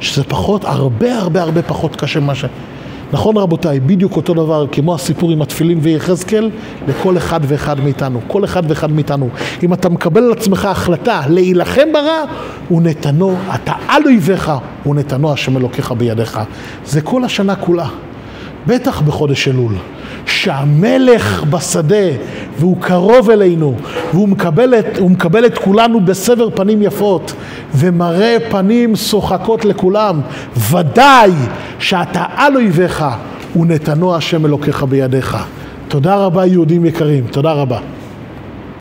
שזה 0.00 0.24
פחות, 0.24 0.64
הרבה 0.64 1.18
הרבה 1.18 1.42
הרבה 1.42 1.62
פחות 1.62 1.96
קשה 1.96 2.20
ממה 2.20 2.34
ש... 2.34 2.44
נכון 3.12 3.36
רבותיי, 3.36 3.80
בדיוק 3.80 4.16
אותו 4.16 4.34
דבר 4.34 4.66
כמו 4.72 4.94
הסיפור 4.94 5.30
עם 5.30 5.42
התפילין 5.42 5.78
ויחזקאל 5.82 6.50
לכל 6.88 7.16
אחד 7.16 7.40
ואחד 7.42 7.80
מאיתנו, 7.80 8.20
כל 8.26 8.44
אחד 8.44 8.62
ואחד 8.68 8.90
מאיתנו. 8.92 9.28
אם 9.62 9.72
אתה 9.72 9.88
מקבל 9.88 10.24
על 10.24 10.32
עצמך 10.32 10.64
החלטה 10.64 11.22
להילחם 11.28 11.88
ברע, 11.92 12.24
ונתנו, 12.70 13.36
אתה 13.54 13.72
על 13.88 14.02
אויביך, 14.04 14.52
ונתנו 14.86 15.32
השם 15.32 15.56
אלוקיך 15.56 15.92
בידיך. 15.92 16.40
זה 16.86 17.00
כל 17.00 17.24
השנה 17.24 17.56
כולה, 17.56 17.86
בטח 18.66 19.00
בחודש 19.00 19.48
אלול. 19.48 19.72
שהמלך 20.26 21.44
בשדה 21.44 22.06
והוא 22.58 22.76
קרוב 22.80 23.30
אלינו 23.30 23.74
והוא 24.12 24.28
מקבל 24.28 24.74
את, 24.78 25.00
מקבל 25.00 25.46
את 25.46 25.58
כולנו 25.58 26.00
בסבר 26.00 26.50
פנים 26.50 26.82
יפות 26.82 27.32
ומראה 27.74 28.36
פנים 28.50 28.96
שוחקות 28.96 29.64
לכולם. 29.64 30.20
ודאי 30.70 31.30
שאתה 31.78 32.24
על 32.36 32.56
אויביך 32.56 33.04
ונתנו 33.56 34.16
השם 34.16 34.46
אלוקיך 34.46 34.82
בידיך. 34.82 35.36
תודה 35.88 36.14
רבה 36.16 36.46
יהודים 36.46 36.84
יקרים, 36.84 37.26
תודה 37.26 37.52
רבה 37.52 37.78